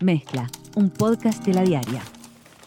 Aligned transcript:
Mezcla, 0.00 0.48
un 0.76 0.88
podcast 0.88 1.44
de 1.44 1.52
la 1.52 1.60
diaria. 1.60 2.00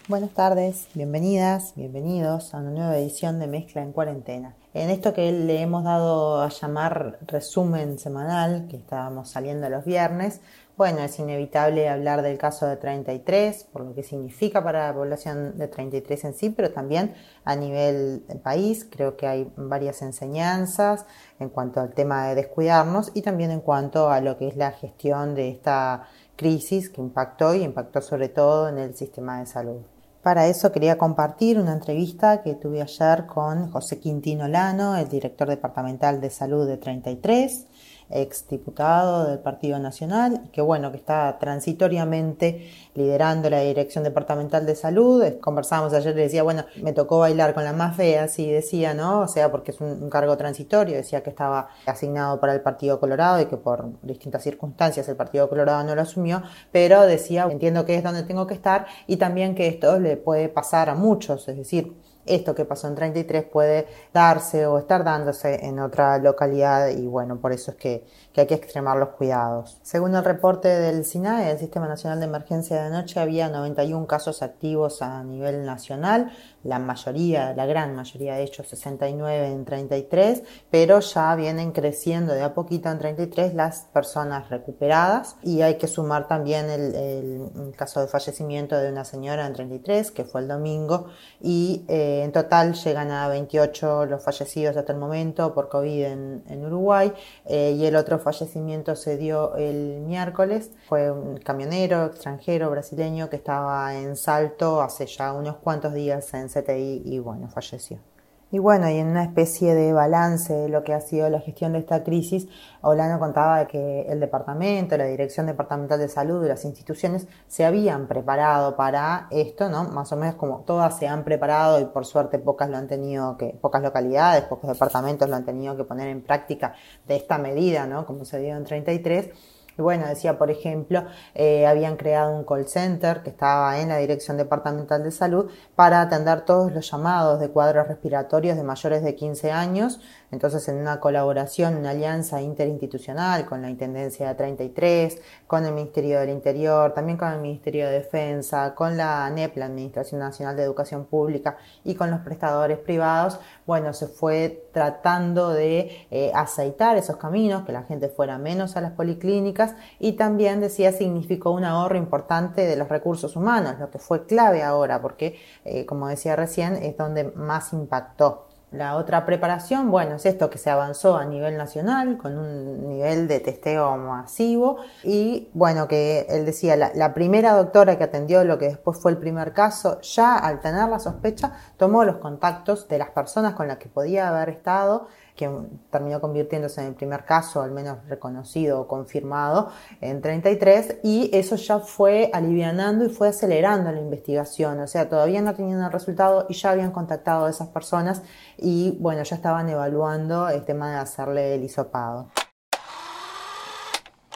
Buenas 0.07 0.29
tardes, 0.35 0.87
bienvenidas, 0.93 1.73
bienvenidos 1.75 2.53
a 2.53 2.59
una 2.59 2.69
nueva 2.69 2.95
edición 2.95 3.39
de 3.39 3.47
Mezcla 3.47 3.81
en 3.81 3.91
Cuarentena. 3.91 4.53
En 4.75 4.91
esto 4.91 5.15
que 5.15 5.31
le 5.31 5.59
hemos 5.59 5.83
dado 5.83 6.43
a 6.43 6.49
llamar 6.49 7.17
resumen 7.25 7.97
semanal, 7.97 8.67
que 8.69 8.77
estábamos 8.77 9.29
saliendo 9.29 9.67
los 9.69 9.83
viernes, 9.83 10.41
bueno, 10.75 10.99
es 11.01 11.19
inevitable 11.19 11.87
hablar 11.87 12.23
del 12.23 12.39
caso 12.39 12.65
de 12.65 12.77
33, 12.77 13.65
por 13.71 13.83
lo 13.83 13.93
que 13.93 14.01
significa 14.01 14.63
para 14.63 14.87
la 14.87 14.93
población 14.93 15.55
de 15.57 15.67
33 15.67 16.25
en 16.25 16.33
sí, 16.33 16.49
pero 16.49 16.71
también 16.71 17.13
a 17.45 17.55
nivel 17.55 18.23
país. 18.43 18.87
Creo 18.89 19.15
que 19.15 19.27
hay 19.27 19.51
varias 19.55 20.01
enseñanzas 20.01 21.05
en 21.39 21.49
cuanto 21.49 21.79
al 21.79 21.93
tema 21.93 22.27
de 22.27 22.35
descuidarnos 22.35 23.11
y 23.13 23.21
también 23.21 23.51
en 23.51 23.61
cuanto 23.61 24.09
a 24.09 24.19
lo 24.19 24.37
que 24.37 24.47
es 24.47 24.57
la 24.57 24.71
gestión 24.71 25.35
de 25.35 25.49
esta 25.49 26.07
crisis 26.35 26.89
que 26.89 27.01
impactó 27.01 27.53
y 27.53 27.63
impactó 27.63 28.01
sobre 28.01 28.29
todo 28.29 28.69
en 28.69 28.77
el 28.77 28.95
sistema 28.95 29.39
de 29.39 29.45
salud. 29.45 29.81
Para 30.23 30.47
eso 30.47 30.71
quería 30.71 30.97
compartir 30.97 31.59
una 31.59 31.73
entrevista 31.73 32.41
que 32.41 32.55
tuve 32.55 32.81
ayer 32.81 33.25
con 33.25 33.69
José 33.69 33.99
Quintino 33.99 34.47
Lano, 34.47 34.95
el 34.95 35.09
director 35.09 35.49
departamental 35.49 36.21
de 36.21 36.29
salud 36.29 36.65
de 36.65 36.77
33, 36.77 37.65
ex 38.09 38.47
diputado 38.47 39.25
del 39.25 39.39
Partido 39.39 39.79
Nacional, 39.79 40.49
que 40.51 40.61
bueno, 40.61 40.91
que 40.91 40.97
está 40.97 41.37
transitoriamente 41.39 42.69
liderando 42.95 43.49
la 43.49 43.61
Dirección 43.61 44.03
Departamental 44.03 44.65
de 44.65 44.75
Salud. 44.75 45.23
Conversábamos 45.41 45.93
ayer, 45.93 46.15
le 46.15 46.23
decía, 46.23 46.43
bueno, 46.43 46.65
me 46.81 46.93
tocó 46.93 47.19
bailar 47.19 47.53
con 47.53 47.63
la 47.63 47.73
más 47.73 47.95
fea, 47.95 48.23
así 48.23 48.49
decía, 48.49 48.93
¿no? 48.93 49.21
O 49.21 49.27
sea, 49.27 49.51
porque 49.51 49.71
es 49.71 49.81
un, 49.81 50.09
cargo 50.09 50.37
transitorio, 50.37 50.95
decía 50.95 51.23
que 51.23 51.29
estaba 51.29 51.69
asignado 51.85 52.39
para 52.39 52.53
el 52.53 52.61
Partido 52.61 52.99
Colorado 52.99 53.41
y 53.41 53.45
que 53.45 53.57
por 53.57 53.89
distintas 54.01 54.43
circunstancias 54.43 55.07
el 55.09 55.15
Partido 55.15 55.49
Colorado 55.49 55.83
no 55.83 55.95
lo 55.95 56.01
asumió, 56.01 56.43
pero 56.71 57.01
decía, 57.03 57.47
entiendo 57.49 57.85
que 57.85 57.95
es 57.95 58.03
donde 58.03 58.23
tengo 58.23 58.47
que 58.47 58.53
estar 58.53 58.85
y 59.07 59.17
también 59.17 59.55
que 59.55 59.67
esto 59.67 59.99
le 59.99 60.17
puede 60.17 60.49
pasar 60.49 60.89
a 60.89 60.95
muchos, 60.95 61.47
es 61.47 61.57
decir, 61.57 61.93
esto 62.25 62.55
que 62.55 62.65
pasó 62.65 62.87
en 62.87 62.95
33 62.95 63.45
puede 63.45 63.87
darse 64.13 64.65
o 64.65 64.77
estar 64.79 65.03
dándose 65.03 65.65
en 65.65 65.79
otra 65.79 66.17
localidad 66.17 66.89
y 66.89 67.05
bueno, 67.07 67.37
por 67.37 67.51
eso 67.51 67.71
es 67.71 67.77
que, 67.77 68.05
hay 68.35 68.47
que 68.47 68.55
extremar 68.55 68.97
los 68.97 69.09
cuidados. 69.09 69.77
Según 69.83 70.15
el 70.15 70.23
reporte 70.23 70.67
del 70.67 71.05
SINAE, 71.05 71.51
el 71.51 71.59
Sistema 71.59 71.87
Nacional 71.87 72.19
de 72.19 72.25
Emergencia 72.25 72.83
de 72.83 72.89
Noche, 72.89 73.19
había 73.19 73.47
91 73.47 74.07
casos 74.07 74.41
activos 74.41 75.03
a 75.03 75.23
nivel 75.23 75.65
nacional, 75.65 76.31
la 76.63 76.79
mayoría, 76.79 77.53
la 77.53 77.65
gran 77.65 77.95
mayoría 77.95 78.35
de 78.35 78.43
ellos 78.43 78.65
69 78.67 79.47
en 79.47 79.65
33, 79.65 80.43
pero 80.71 80.99
ya 80.99 81.35
vienen 81.35 81.73
creciendo 81.73 82.33
de 82.33 82.41
a 82.41 82.53
poquito 82.53 82.89
en 82.89 82.97
33 82.97 83.53
las 83.53 83.81
personas 83.93 84.49
recuperadas 84.49 85.35
y 85.43 85.61
hay 85.61 85.77
que 85.77 85.87
sumar 85.87 86.27
también 86.27 86.69
el, 86.69 86.95
el, 86.95 87.73
caso 87.75 88.01
de 88.01 88.07
fallecimiento 88.07 88.77
de 88.77 88.91
una 88.91 89.03
señora 89.03 89.45
en 89.45 89.53
33 89.53 90.11
que 90.11 90.23
fue 90.23 90.41
el 90.41 90.47
domingo 90.47 91.07
y 91.41 91.85
eh, 91.87 92.12
en 92.21 92.31
total 92.31 92.73
llegan 92.73 93.11
a 93.11 93.27
28 93.27 94.05
los 94.05 94.23
fallecidos 94.23 94.77
hasta 94.77 94.93
el 94.93 94.99
momento 94.99 95.53
por 95.53 95.69
COVID 95.69 96.03
en, 96.05 96.65
Uruguay 96.65 97.11
eh, 97.45 97.75
y 97.77 97.85
el 97.85 97.95
otro 97.95 98.19
fallecimiento 98.19 98.95
se 98.95 99.17
dio 99.17 99.55
el 99.55 100.01
miércoles, 100.01 100.71
fue 100.87 101.11
un 101.11 101.37
camionero 101.37 102.05
extranjero 102.05 102.69
brasileño 102.69 103.29
que 103.29 103.37
estaba 103.37 103.95
en 103.95 104.15
Salto 104.15 104.81
hace 104.81 105.05
ya 105.07 105.33
unos 105.33 105.57
cuantos 105.57 105.93
días 105.93 106.33
en 106.33 106.47
CTI 106.47 107.01
y 107.05 107.19
bueno, 107.19 107.49
falleció. 107.49 108.12
Y 108.53 108.59
bueno, 108.59 108.87
y 108.87 108.99
en 108.99 109.07
una 109.07 109.23
especie 109.23 109.73
de 109.73 109.93
balance 109.93 110.53
de 110.53 110.69
lo 110.69 110.83
que 110.83 110.93
ha 110.93 111.01
sido 111.01 111.27
la 111.27 111.39
gestión 111.39 111.73
de 111.73 111.79
esta 111.79 112.03
crisis, 112.03 112.47
Olano 112.81 113.17
contaba 113.17 113.65
que 113.65 114.01
el 114.01 114.19
departamento, 114.19 114.95
la 114.95 115.05
Dirección 115.05 115.47
Departamental 115.47 115.97
de 115.97 116.07
Salud 116.07 116.45
y 116.45 116.49
las 116.49 116.63
instituciones 116.63 117.27
se 117.47 117.65
habían 117.65 118.05
preparado 118.05 118.75
para 118.75 119.25
esto, 119.31 119.69
¿no? 119.69 119.85
Más 119.85 120.11
o 120.11 120.17
menos 120.17 120.35
como 120.35 120.59
todas 120.67 120.99
se 120.99 121.07
han 121.07 121.23
preparado 121.23 121.79
y 121.79 121.85
por 121.85 122.05
suerte 122.05 122.37
pocas 122.37 122.69
lo 122.69 122.77
han 122.77 122.87
tenido 122.87 123.37
que, 123.37 123.57
pocas 123.59 123.81
localidades, 123.81 124.43
pocos 124.43 124.69
departamentos 124.69 125.27
lo 125.27 125.35
han 125.35 125.45
tenido 125.45 125.75
que 125.75 125.85
poner 125.85 126.09
en 126.09 126.21
práctica 126.21 126.75
de 127.07 127.15
esta 127.15 127.39
medida, 127.39 127.87
¿no? 127.87 128.05
Como 128.05 128.23
se 128.23 128.37
dio 128.37 128.55
en 128.55 128.65
33 128.65 129.31
y 129.77 129.81
bueno, 129.81 130.07
decía, 130.07 130.37
por 130.37 130.51
ejemplo, 130.51 131.05
eh, 131.33 131.65
habían 131.65 131.97
creado 131.97 132.35
un 132.35 132.43
call 132.43 132.67
center 132.67 133.23
que 133.23 133.29
estaba 133.29 133.79
en 133.79 133.89
la 133.89 133.97
Dirección 133.97 134.37
Departamental 134.37 135.03
de 135.03 135.11
Salud 135.11 135.49
para 135.75 136.01
atender 136.01 136.41
todos 136.41 136.71
los 136.71 136.89
llamados 136.89 137.39
de 137.39 137.49
cuadros 137.49 137.87
respiratorios 137.87 138.55
de 138.55 138.63
mayores 138.63 139.03
de 139.03 139.15
15 139.15 139.51
años 139.51 139.99
entonces, 140.33 140.67
en 140.67 140.77
una 140.77 140.99
colaboración, 140.99 141.75
una 141.77 141.91
alianza 141.91 142.41
interinstitucional 142.41 143.45
con 143.45 143.61
la 143.61 143.69
Intendencia 143.69 144.29
de 144.29 144.33
33, 144.33 145.21
con 145.45 145.63
el 145.63 145.73
Ministerio 145.73 146.19
del 146.19 146.31
Interior, 146.31 146.91
también 146.91 147.19
con 147.19 147.31
el 147.31 147.39
Ministerio 147.39 147.85
de 147.85 147.91
Defensa, 147.91 148.73
con 148.73 148.97
la 148.97 149.27
ANEP, 149.27 149.55
la 149.57 149.65
Administración 149.65 150.19
Nacional 150.19 150.55
de 150.55 150.63
Educación 150.63 151.05
Pública, 151.05 151.57
y 151.83 151.93
con 151.93 152.09
los 152.09 152.21
prestadores 152.21 152.79
privados, 152.79 153.39
bueno, 153.67 153.93
se 153.93 154.07
fue 154.07 154.69
tratando 154.73 155.51
de 155.51 156.07
eh, 156.09 156.31
aceitar 156.33 156.97
esos 156.97 157.17
caminos, 157.17 157.63
que 157.63 157.71
la 157.71 157.83
gente 157.83 158.09
fuera 158.09 158.39
menos 158.39 158.75
a 158.75 158.81
las 158.81 158.93
policlínicas, 158.93 159.75
y 159.99 160.13
también, 160.13 160.61
decía, 160.61 160.91
significó 160.93 161.51
un 161.51 161.63
ahorro 161.63 161.95
importante 161.95 162.65
de 162.65 162.75
los 162.75 162.89
recursos 162.89 163.35
humanos, 163.35 163.75
lo 163.79 163.91
que 163.91 163.99
fue 163.99 164.25
clave 164.25 164.63
ahora, 164.63 164.99
porque, 164.99 165.39
eh, 165.63 165.85
como 165.85 166.07
decía 166.07 166.35
recién, 166.35 166.73
es 166.77 166.97
donde 166.97 167.25
más 167.35 167.71
impactó. 167.71 168.47
La 168.73 168.95
otra 168.95 169.23
preparación, 169.23 169.91
bueno, 169.91 170.15
es 170.15 170.25
esto 170.25 170.49
que 170.49 170.57
se 170.57 170.71
avanzó 170.71 171.15
a 171.15 171.25
nivel 171.25 171.57
nacional 171.57 172.17
con 172.17 172.39
un 172.39 172.89
nivel 172.89 173.27
de 173.27 173.39
testeo 173.39 173.97
masivo. 173.97 174.77
Y 175.03 175.51
bueno, 175.53 175.87
que 175.87 176.25
él 176.27 176.43
decía, 176.43 176.75
la, 176.75 177.13
primera 177.13 177.53
doctora 177.53 177.99
que 177.99 178.05
atendió 178.05 178.43
lo 178.43 178.57
que 178.57 178.69
después 178.69 178.97
fue 178.99 179.11
el 179.11 179.19
primer 179.19 179.53
caso, 179.53 180.01
ya 180.01 180.35
al 180.35 180.59
tener 180.59 180.89
la 180.89 180.97
sospecha, 180.97 181.51
tomó 181.77 182.03
los 182.03 182.15
contactos 182.15 182.87
de 182.87 182.97
las 182.97 183.11
personas 183.11 183.53
con 183.53 183.67
las 183.67 183.77
que 183.77 183.89
podía 183.89 184.27
haber 184.29 184.49
estado 184.49 185.07
que 185.35 185.49
terminó 185.89 186.21
convirtiéndose 186.21 186.81
en 186.81 186.87
el 186.87 186.95
primer 186.95 187.25
caso, 187.25 187.61
al 187.61 187.71
menos 187.71 187.97
reconocido 188.07 188.81
o 188.81 188.87
confirmado, 188.87 189.69
en 190.01 190.21
33, 190.21 190.99
y 191.03 191.29
eso 191.33 191.55
ya 191.55 191.79
fue 191.79 192.29
alivianando 192.33 193.05
y 193.05 193.09
fue 193.09 193.29
acelerando 193.29 193.91
la 193.91 193.99
investigación, 193.99 194.79
o 194.79 194.87
sea, 194.87 195.09
todavía 195.09 195.41
no 195.41 195.55
tenían 195.55 195.81
el 195.81 195.91
resultado 195.91 196.45
y 196.49 196.53
ya 196.53 196.71
habían 196.71 196.91
contactado 196.91 197.45
a 197.45 197.49
esas 197.49 197.69
personas 197.69 198.23
y 198.57 198.95
bueno, 198.99 199.23
ya 199.23 199.35
estaban 199.35 199.69
evaluando 199.69 200.49
el 200.49 200.63
tema 200.63 200.91
de 200.91 200.97
hacerle 200.97 201.55
el 201.55 201.63
hisopado. 201.63 202.29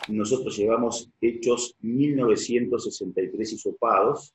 Nosotros 0.08 0.58
llevamos 0.58 1.12
hechos 1.20 1.76
1963 1.82 3.54
hisopados 3.54 4.34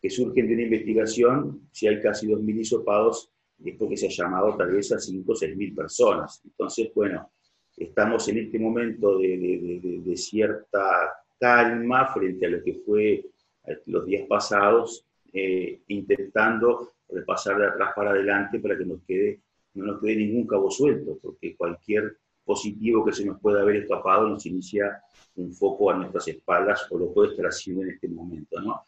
que 0.00 0.10
surgen 0.10 0.48
de 0.48 0.54
una 0.54 0.62
investigación, 0.64 1.68
si 1.70 1.86
hay 1.86 2.00
casi 2.00 2.26
2.000 2.26 2.60
hisopados 2.60 3.30
es 3.62 3.76
porque 3.76 3.96
se 3.96 4.06
ha 4.06 4.10
llamado 4.10 4.56
tal 4.56 4.72
vez 4.72 4.92
a 4.92 4.98
5 4.98 5.32
o 5.32 5.34
6 5.34 5.56
mil 5.56 5.74
personas. 5.74 6.40
Entonces, 6.44 6.90
bueno, 6.94 7.30
estamos 7.76 8.28
en 8.28 8.38
este 8.38 8.58
momento 8.58 9.18
de, 9.18 10.14
cierta 10.16 11.12
calma 11.38 12.12
frente 12.12 12.46
a 12.46 12.50
lo 12.50 12.62
que 12.62 12.74
fue 12.74 13.24
los 13.86 14.06
días 14.06 14.26
pasados, 14.28 15.06
eh, 15.32 15.80
intentando 15.88 16.92
repasar 17.08 17.58
de 17.58 17.66
atrás 17.66 17.92
para 17.94 18.10
adelante 18.10 18.58
para 18.60 18.76
que 18.76 18.84
no 18.84 18.94
nos 19.86 20.00
quede 20.00 20.16
ningún 20.16 20.46
cabo 20.46 20.70
suelto, 20.70 21.18
porque 21.20 21.56
cualquier 21.56 22.16
positivo 22.44 23.04
que 23.04 23.12
se 23.12 23.24
nos 23.24 23.40
pueda 23.40 23.62
haber 23.62 23.76
escapado 23.76 24.28
nos 24.28 24.44
inicia 24.46 25.02
un 25.36 25.52
foco 25.52 25.90
a 25.90 25.96
nuestras 25.96 26.28
espaldas 26.28 26.86
o 26.90 26.98
lo 26.98 27.12
puede 27.12 27.30
estar 27.30 27.46
haciendo 27.46 27.82
en 27.82 27.90
este 27.90 28.08
momento, 28.08 28.60
¿no? 28.60 28.82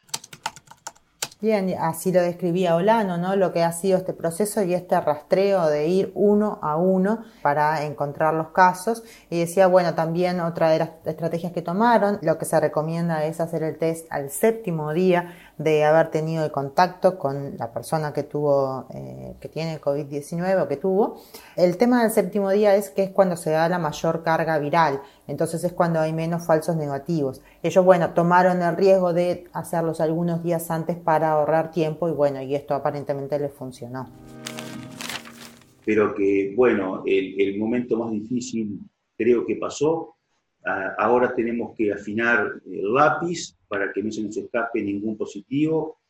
Así 1.52 2.12
lo 2.12 2.20
describía 2.22 2.76
Olano, 2.76 3.18
¿no? 3.18 3.36
Lo 3.36 3.52
que 3.52 3.62
ha 3.62 3.72
sido 3.72 3.98
este 3.98 4.12
proceso 4.12 4.62
y 4.62 4.74
este 4.74 5.00
rastreo 5.00 5.66
de 5.66 5.86
ir 5.86 6.12
uno 6.14 6.58
a 6.62 6.76
uno 6.76 7.24
para 7.42 7.84
encontrar 7.84 8.34
los 8.34 8.48
casos. 8.48 9.02
Y 9.30 9.40
decía, 9.40 9.66
bueno, 9.66 9.94
también 9.94 10.40
otra 10.40 10.70
de 10.70 10.78
las 10.80 10.90
estrategias 11.04 11.52
que 11.52 11.62
tomaron, 11.62 12.18
lo 12.22 12.38
que 12.38 12.44
se 12.44 12.58
recomienda 12.58 13.24
es 13.24 13.40
hacer 13.40 13.62
el 13.62 13.78
test 13.78 14.06
al 14.10 14.30
séptimo 14.30 14.92
día 14.92 15.34
de 15.58 15.84
haber 15.84 16.10
tenido 16.10 16.44
el 16.44 16.50
contacto 16.50 17.18
con 17.18 17.56
la 17.56 17.72
persona 17.72 18.12
que 18.12 18.22
tuvo, 18.22 18.86
eh, 18.90 19.34
que 19.40 19.48
tiene 19.48 19.80
COVID-19 19.80 20.62
o 20.62 20.68
que 20.68 20.76
tuvo. 20.76 21.16
El 21.56 21.76
tema 21.76 22.02
del 22.02 22.10
séptimo 22.10 22.50
día 22.50 22.74
es 22.74 22.90
que 22.90 23.04
es 23.04 23.10
cuando 23.10 23.36
se 23.36 23.50
da 23.50 23.68
la 23.68 23.78
mayor 23.78 24.22
carga 24.22 24.58
viral, 24.58 25.00
entonces 25.26 25.62
es 25.64 25.72
cuando 25.72 26.00
hay 26.00 26.12
menos 26.12 26.46
falsos 26.46 26.76
negativos. 26.76 27.42
Ellos, 27.62 27.84
bueno, 27.84 28.14
tomaron 28.14 28.62
el 28.62 28.76
riesgo 28.76 29.12
de 29.12 29.48
hacerlos 29.52 30.00
algunos 30.00 30.42
días 30.42 30.70
antes 30.70 30.96
para 30.96 31.32
ahorrar 31.32 31.70
tiempo 31.70 32.08
y 32.08 32.12
bueno, 32.12 32.42
y 32.42 32.54
esto 32.54 32.74
aparentemente 32.74 33.38
les 33.38 33.52
funcionó. 33.52 34.08
Pero 35.84 36.14
que, 36.14 36.52
bueno, 36.56 37.02
el, 37.06 37.40
el 37.40 37.58
momento 37.58 37.96
más 37.96 38.10
difícil 38.10 38.80
creo 39.16 39.46
que 39.46 39.56
pasó, 39.56 40.16
ahora 40.98 41.34
tenemos 41.34 41.74
que 41.76 41.92
afinar 41.92 42.60
el 42.66 42.92
lápiz 42.92 43.56
para 43.68 43.92
que 43.92 44.02
no 44.02 44.10
se 44.10 44.22
nos 44.22 44.36
escape 44.36 44.82
ningún 44.82 45.16
positivo. 45.16 46.00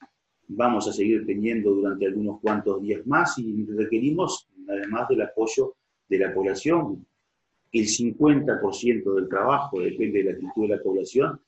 Vamos 0.48 0.88
a 0.88 0.92
seguir 0.92 1.26
teniendo 1.26 1.72
durante 1.72 2.06
algunos 2.06 2.40
cuantos 2.40 2.80
días 2.80 3.06
más 3.06 3.38
y 3.38 3.66
requerimos, 3.66 4.48
además 4.68 5.08
del 5.08 5.22
apoyo 5.22 5.74
de 6.08 6.18
la 6.18 6.32
población, 6.32 7.04
el 7.72 7.86
50% 7.86 9.14
del 9.14 9.28
trabajo 9.28 9.80
depende 9.80 10.18
de 10.18 10.24
la 10.24 10.30
actitud 10.32 10.62
de 10.62 10.76
la 10.76 10.82
población, 10.82 11.40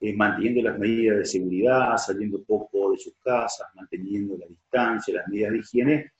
eh, 0.00 0.14
manteniendo 0.14 0.62
las 0.62 0.78
medidas 0.78 1.18
de 1.18 1.24
seguridad, 1.24 1.96
saliendo 1.96 2.42
poco 2.42 2.92
de 2.92 2.98
sus 2.98 3.14
casas, 3.22 3.68
manteniendo 3.74 4.36
la 4.36 4.46
distancia, 4.46 5.14
las 5.14 5.28
medidas 5.28 5.52
de 5.52 5.58
higiene, 5.58 6.12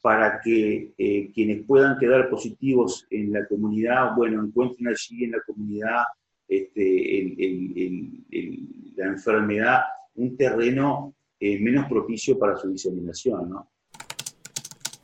para 0.00 0.40
que 0.40 0.92
eh, 0.96 1.30
quienes 1.34 1.66
puedan 1.66 1.98
quedar 1.98 2.30
positivos 2.30 3.06
en 3.10 3.32
la 3.32 3.46
comunidad, 3.46 4.14
bueno, 4.14 4.44
encuentren 4.44 4.88
allí 4.88 5.24
en 5.24 5.32
la 5.32 5.40
comunidad 5.44 6.04
este, 6.46 7.42
la 8.96 9.06
enfermedad 9.06 9.80
un 10.14 10.36
terreno 10.36 11.14
eh, 11.38 11.58
menos 11.60 11.86
propicio 11.88 12.38
para 12.38 12.56
su 12.56 12.70
diseminación, 12.70 13.50
¿no? 13.50 13.70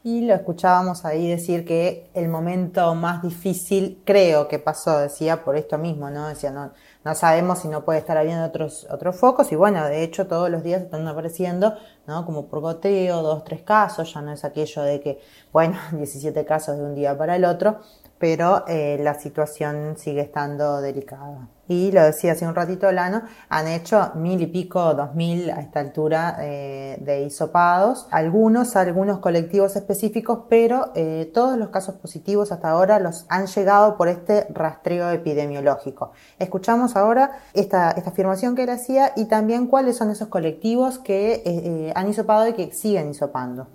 Y 0.04 0.22
lo 0.22 0.34
escuchábamos 0.34 1.04
ahí 1.04 1.28
decir 1.28 1.64
que 1.64 2.10
el 2.14 2.28
momento 2.28 2.92
más 2.96 3.22
difícil 3.22 4.02
creo 4.04 4.48
que 4.48 4.58
pasó, 4.58 4.98
decía, 4.98 5.44
por 5.44 5.56
esto 5.56 5.78
mismo, 5.78 6.10
¿no? 6.10 6.26
Decía, 6.26 6.50
no, 6.50 6.72
no 7.04 7.14
sabemos 7.14 7.60
si 7.60 7.68
no 7.68 7.84
puede 7.84 8.00
estar 8.00 8.18
habiendo 8.18 8.44
otros, 8.44 8.84
otros 8.90 9.14
focos 9.14 9.52
y 9.52 9.54
bueno, 9.54 9.84
de 9.86 10.02
hecho 10.02 10.26
todos 10.26 10.50
los 10.50 10.64
días 10.64 10.82
están 10.82 11.06
apareciendo, 11.06 11.76
¿no? 12.08 12.26
Como 12.26 12.46
por 12.46 12.58
goteo, 12.60 13.22
dos, 13.22 13.44
tres 13.44 13.62
casos, 13.62 14.12
ya 14.12 14.22
no 14.22 14.32
es 14.32 14.44
aquello 14.44 14.82
de 14.82 15.00
que, 15.00 15.20
bueno, 15.52 15.78
17 15.92 16.44
casos 16.44 16.78
de 16.78 16.82
un 16.82 16.96
día 16.96 17.16
para 17.16 17.36
el 17.36 17.44
otro, 17.44 17.78
pero 18.22 18.62
eh, 18.68 19.00
la 19.02 19.14
situación 19.14 19.96
sigue 19.96 20.20
estando 20.20 20.80
delicada. 20.80 21.48
Y 21.66 21.90
lo 21.90 22.04
decía 22.04 22.32
hace 22.32 22.46
un 22.46 22.54
ratito 22.54 22.92
Lano, 22.92 23.22
han 23.48 23.66
hecho 23.66 24.12
mil 24.14 24.40
y 24.40 24.46
pico, 24.46 24.94
dos 24.94 25.16
mil 25.16 25.50
a 25.50 25.60
esta 25.60 25.80
altura 25.80 26.36
eh, 26.40 26.98
de 27.00 27.24
hisopados, 27.24 28.06
algunos, 28.12 28.76
algunos 28.76 29.18
colectivos 29.18 29.74
específicos, 29.74 30.42
pero 30.48 30.92
eh, 30.94 31.32
todos 31.34 31.58
los 31.58 31.70
casos 31.70 31.96
positivos 31.96 32.52
hasta 32.52 32.70
ahora 32.70 33.00
los 33.00 33.26
han 33.28 33.48
llegado 33.48 33.96
por 33.96 34.06
este 34.06 34.46
rastreo 34.50 35.10
epidemiológico. 35.10 36.12
Escuchamos 36.38 36.94
ahora 36.94 37.40
esta, 37.54 37.90
esta 37.90 38.10
afirmación 38.10 38.54
que 38.54 38.62
él 38.62 38.70
hacía 38.70 39.14
y 39.16 39.24
también 39.24 39.66
cuáles 39.66 39.96
son 39.96 40.12
esos 40.12 40.28
colectivos 40.28 41.00
que 41.00 41.92
han 41.96 42.08
hisopado 42.08 42.46
y 42.46 42.52
que 42.52 42.70
siguen 42.70 43.10
hisopando. 43.10 43.66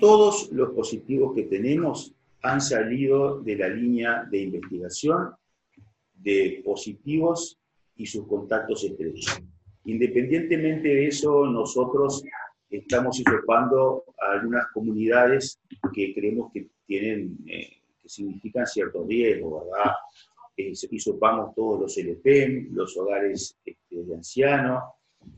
Todos 0.00 0.50
los 0.50 0.70
positivos 0.70 1.32
que 1.32 1.44
tenemos 1.44 2.15
han 2.46 2.60
salido 2.60 3.40
de 3.40 3.56
la 3.56 3.68
línea 3.68 4.24
de 4.30 4.38
investigación 4.38 5.30
de 6.14 6.62
positivos 6.64 7.58
y 7.96 8.06
sus 8.06 8.26
contactos 8.26 8.84
estrechos. 8.84 9.40
Independientemente 9.84 10.88
de 10.88 11.06
eso, 11.06 11.46
nosotros 11.46 12.24
estamos 12.70 13.18
hisopando 13.20 14.04
a 14.20 14.32
algunas 14.32 14.66
comunidades 14.72 15.60
que 15.94 16.12
creemos 16.14 16.52
que 16.52 16.68
tienen, 16.86 17.38
eh, 17.46 17.80
que 18.02 18.08
significan 18.08 18.66
cierto 18.66 19.04
riesgo, 19.04 19.64
¿verdad? 19.64 19.92
Eh, 20.56 20.72
todos 21.54 21.80
los 21.80 21.98
LPM, 21.98 22.68
los 22.72 22.96
hogares 22.96 23.58
este, 23.64 24.04
de 24.04 24.14
ancianos, 24.14 24.82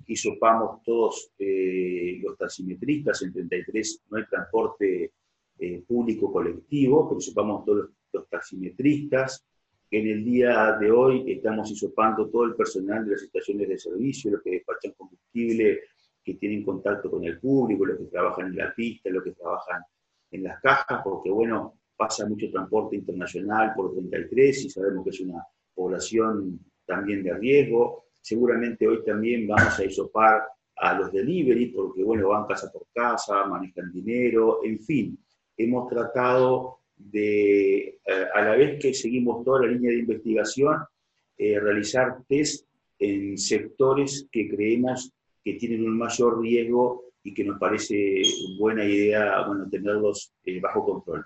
hisopamos 0.07 0.83
todos 0.85 1.31
eh, 1.39 2.21
los 2.23 2.37
taximetristas, 2.37 3.23
en 3.23 3.33
33 3.33 4.03
no 4.11 4.19
hay 4.19 4.27
transporte 4.27 5.13
eh, 5.61 5.83
público 5.87 6.33
colectivo, 6.33 7.09
pero 7.09 7.21
sepamos 7.21 7.65
todos 7.65 7.91
los, 8.13 8.29
taximetristas, 8.29 9.45
que 9.91 10.01
en 10.01 10.09
el 10.09 10.25
día 10.25 10.77
de 10.81 10.91
hoy 10.91 11.33
estamos 11.33 11.71
hisopando 11.71 12.29
todo 12.29 12.45
el 12.45 12.55
personal 12.55 13.05
de 13.05 13.13
las 13.13 13.23
estaciones 13.23 13.69
de 13.69 13.79
servicio, 13.79 14.31
los 14.31 14.43
que 14.43 14.51
despachan 14.51 14.93
combustible, 14.93 15.81
que 16.23 16.35
tienen 16.35 16.65
contacto 16.65 17.11
con 17.11 17.25
el 17.25 17.41
público, 17.41 17.87
los 17.87 17.99
que 17.99 18.05
trabajan 18.05 18.47
en 18.47 18.57
la 18.57 18.75
pista, 18.75 19.11
los 19.11 19.25
que 19.25 19.33
trabajan 19.33 19.83
en 20.31 20.45
las 20.45 20.61
cajas, 20.61 21.01
porque 21.03 21.31
bueno, 21.31 21.75
pasa 21.97 22.27
mucho 22.27 22.51
transporte 22.51 22.97
internacional 22.97 23.73
por 23.75 23.93
33 23.93 24.65
y 24.65 24.71
sabemos 24.71 25.05
que 25.05 25.11
es 25.11 25.21
una 25.21 25.45
población 25.75 26.61
también 26.87 27.23
de 27.23 27.35
riesgo. 27.35 28.05
Seguramente 28.21 28.87
hoy 28.87 29.05
también 29.05 29.47
vamos 29.47 29.79
a 29.79 29.85
hisopar 29.85 30.43
a 30.77 30.99
los 30.99 31.11
delivery, 31.11 31.67
porque 31.67 32.05
bueno, 32.05 32.29
van 32.29 32.47
casa 32.47 32.71
por 32.73 32.87
casa, 32.95 33.45
manejan 33.47 33.91
dinero, 33.93 34.61
en 34.63 34.79
fin 34.79 35.19
hemos 35.59 35.89
tratado 35.89 36.79
de, 36.97 37.79
eh, 38.07 38.27
a 38.35 38.43
la 38.43 38.57
vez 38.57 38.81
que 38.81 38.95
seguimos 38.95 39.45
toda 39.45 39.63
la 39.63 39.73
línea 39.73 39.91
de 39.91 39.99
investigación, 39.99 40.79
eh, 41.37 41.61
realizar 41.61 42.19
test 42.29 42.67
en 42.99 43.37
sectores 43.37 44.27
que 44.33 44.49
creemos 44.49 45.13
que 45.45 45.55
tienen 45.55 45.85
un 45.85 45.97
mayor 45.97 46.41
riesgo 46.41 47.05
y 47.23 47.35
que 47.35 47.45
nos 47.45 47.59
parece 47.59 48.23
buena 48.59 48.85
idea 48.85 49.47
bueno, 49.47 49.69
tenerlos 49.71 50.33
eh, 50.45 50.61
bajo 50.61 50.85
control. 50.85 51.25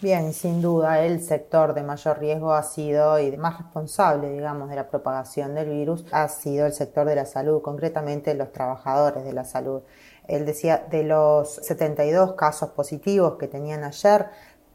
Bien, 0.00 0.32
sin 0.32 0.60
duda 0.60 1.04
el 1.04 1.20
sector 1.20 1.74
de 1.74 1.84
mayor 1.84 2.18
riesgo 2.18 2.52
ha 2.52 2.64
sido 2.64 3.20
y 3.20 3.36
más 3.36 3.58
responsable, 3.58 4.32
digamos, 4.32 4.68
de 4.68 4.74
la 4.74 4.90
propagación 4.90 5.54
del 5.54 5.70
virus 5.70 6.04
ha 6.10 6.26
sido 6.26 6.66
el 6.66 6.72
sector 6.72 7.06
de 7.06 7.14
la 7.14 7.24
salud, 7.24 7.62
concretamente 7.62 8.34
los 8.34 8.50
trabajadores 8.50 9.24
de 9.24 9.32
la 9.32 9.44
salud. 9.44 9.82
Él 10.28 10.46
decía, 10.46 10.86
de 10.90 11.04
los 11.04 11.56
72 11.56 12.34
casos 12.34 12.70
positivos 12.70 13.36
que 13.38 13.48
tenían 13.48 13.84
ayer, 13.84 14.26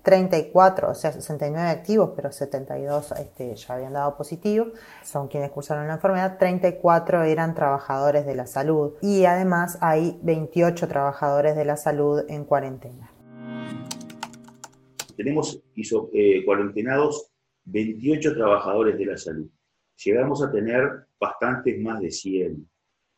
34, 0.07 0.91
o 0.91 0.95
sea, 0.95 1.11
69 1.11 1.69
activos, 1.69 2.11
pero 2.15 2.31
72 2.31 3.11
este, 3.11 3.53
ya 3.55 3.73
habían 3.73 3.91
dado 3.91 4.15
positivo, 4.15 4.67
son 5.03 5.27
quienes 5.27 5.51
cursaron 5.51 5.85
la 5.85 5.95
enfermedad, 5.95 6.37
34 6.37 7.23
eran 7.23 7.53
trabajadores 7.53 8.25
de 8.25 8.33
la 8.33 8.47
salud 8.47 8.93
y 9.01 9.25
además 9.25 9.77
hay 9.81 10.17
28 10.23 10.87
trabajadores 10.87 11.57
de 11.57 11.65
la 11.65 11.75
salud 11.75 12.23
en 12.29 12.45
cuarentena. 12.45 13.11
Tenemos 15.17 15.61
hizo, 15.75 16.09
eh, 16.13 16.45
cuarentenados 16.45 17.31
28 17.65 18.33
trabajadores 18.33 18.97
de 18.97 19.05
la 19.07 19.17
salud. 19.17 19.49
Llegamos 20.05 20.41
a 20.41 20.49
tener 20.49 21.07
bastantes 21.19 21.77
más 21.81 21.99
de 21.99 22.11
100 22.11 22.69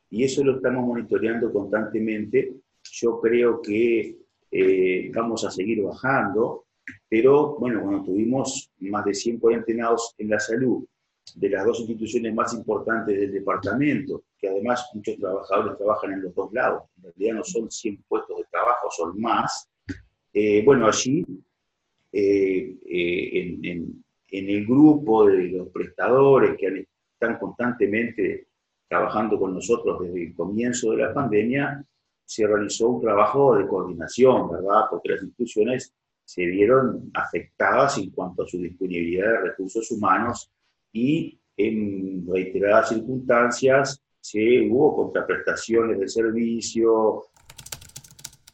y 0.09 0.23
eso 0.23 0.43
lo 0.43 0.57
estamos 0.57 0.85
monitoreando 0.85 1.51
constantemente. 1.51 2.53
Yo 2.91 3.19
creo 3.19 3.61
que 3.61 4.17
eh, 4.51 5.11
vamos 5.13 5.45
a 5.45 5.51
seguir 5.51 5.83
bajando, 5.83 6.65
pero 7.07 7.55
bueno, 7.59 7.81
cuando 7.81 8.03
tuvimos 8.03 8.71
más 8.79 9.05
de 9.05 9.13
100 9.13 9.39
cuarentenados 9.39 10.15
en 10.17 10.29
la 10.29 10.39
salud 10.39 10.85
de 11.35 11.49
las 11.49 11.65
dos 11.65 11.79
instituciones 11.81 12.33
más 12.33 12.53
importantes 12.55 13.19
del 13.19 13.31
departamento, 13.31 14.23
que 14.39 14.49
además 14.49 14.89
muchos 14.95 15.17
trabajadores 15.17 15.77
trabajan 15.77 16.13
en 16.13 16.23
los 16.23 16.33
dos 16.33 16.51
lados, 16.51 16.83
en 16.97 17.03
realidad 17.03 17.35
no 17.35 17.43
son 17.43 17.69
100 17.69 18.03
puestos 18.07 18.37
de 18.37 18.45
trabajo, 18.49 18.89
son 18.89 19.19
más, 19.19 19.69
eh, 20.33 20.63
bueno, 20.65 20.87
allí 20.87 21.23
eh, 22.11 22.75
en, 22.85 24.03
en, 24.31 24.49
el 24.49 24.65
grupo 24.65 25.27
de 25.27 25.43
los 25.49 25.69
prestadores 25.69 26.57
que 26.57 26.87
están 27.13 27.37
constantemente 27.37 28.47
trabajando 28.89 29.39
con 29.39 29.53
nosotros 29.53 29.99
desde 30.01 30.23
el 30.25 30.35
comienzo 30.35 30.91
de 30.91 30.97
la 30.97 31.13
pandemia, 31.13 31.85
se 32.25 32.45
realizó 32.45 32.89
un 32.89 33.01
trabajo 33.01 33.55
de 33.55 33.67
coordinación, 33.67 34.51
¿verdad? 34.51 34.85
Porque 34.89 35.09
las 35.09 35.21
instituciones 35.21 35.93
se 36.25 36.45
vieron 36.45 37.09
afectadas 37.13 37.97
en 37.97 38.09
cuanto 38.11 38.43
a 38.43 38.47
su 38.47 38.57
disponibilidad 38.57 39.31
de 39.31 39.49
recursos 39.49 39.89
humanos 39.91 40.51
y 40.91 41.39
en 41.57 42.25
reiteradas 42.27 42.89
circunstancias 42.89 44.01
se 44.19 44.67
hubo 44.69 44.95
contraprestaciones 44.95 45.99
de 45.99 46.07
servicio, 46.07 47.25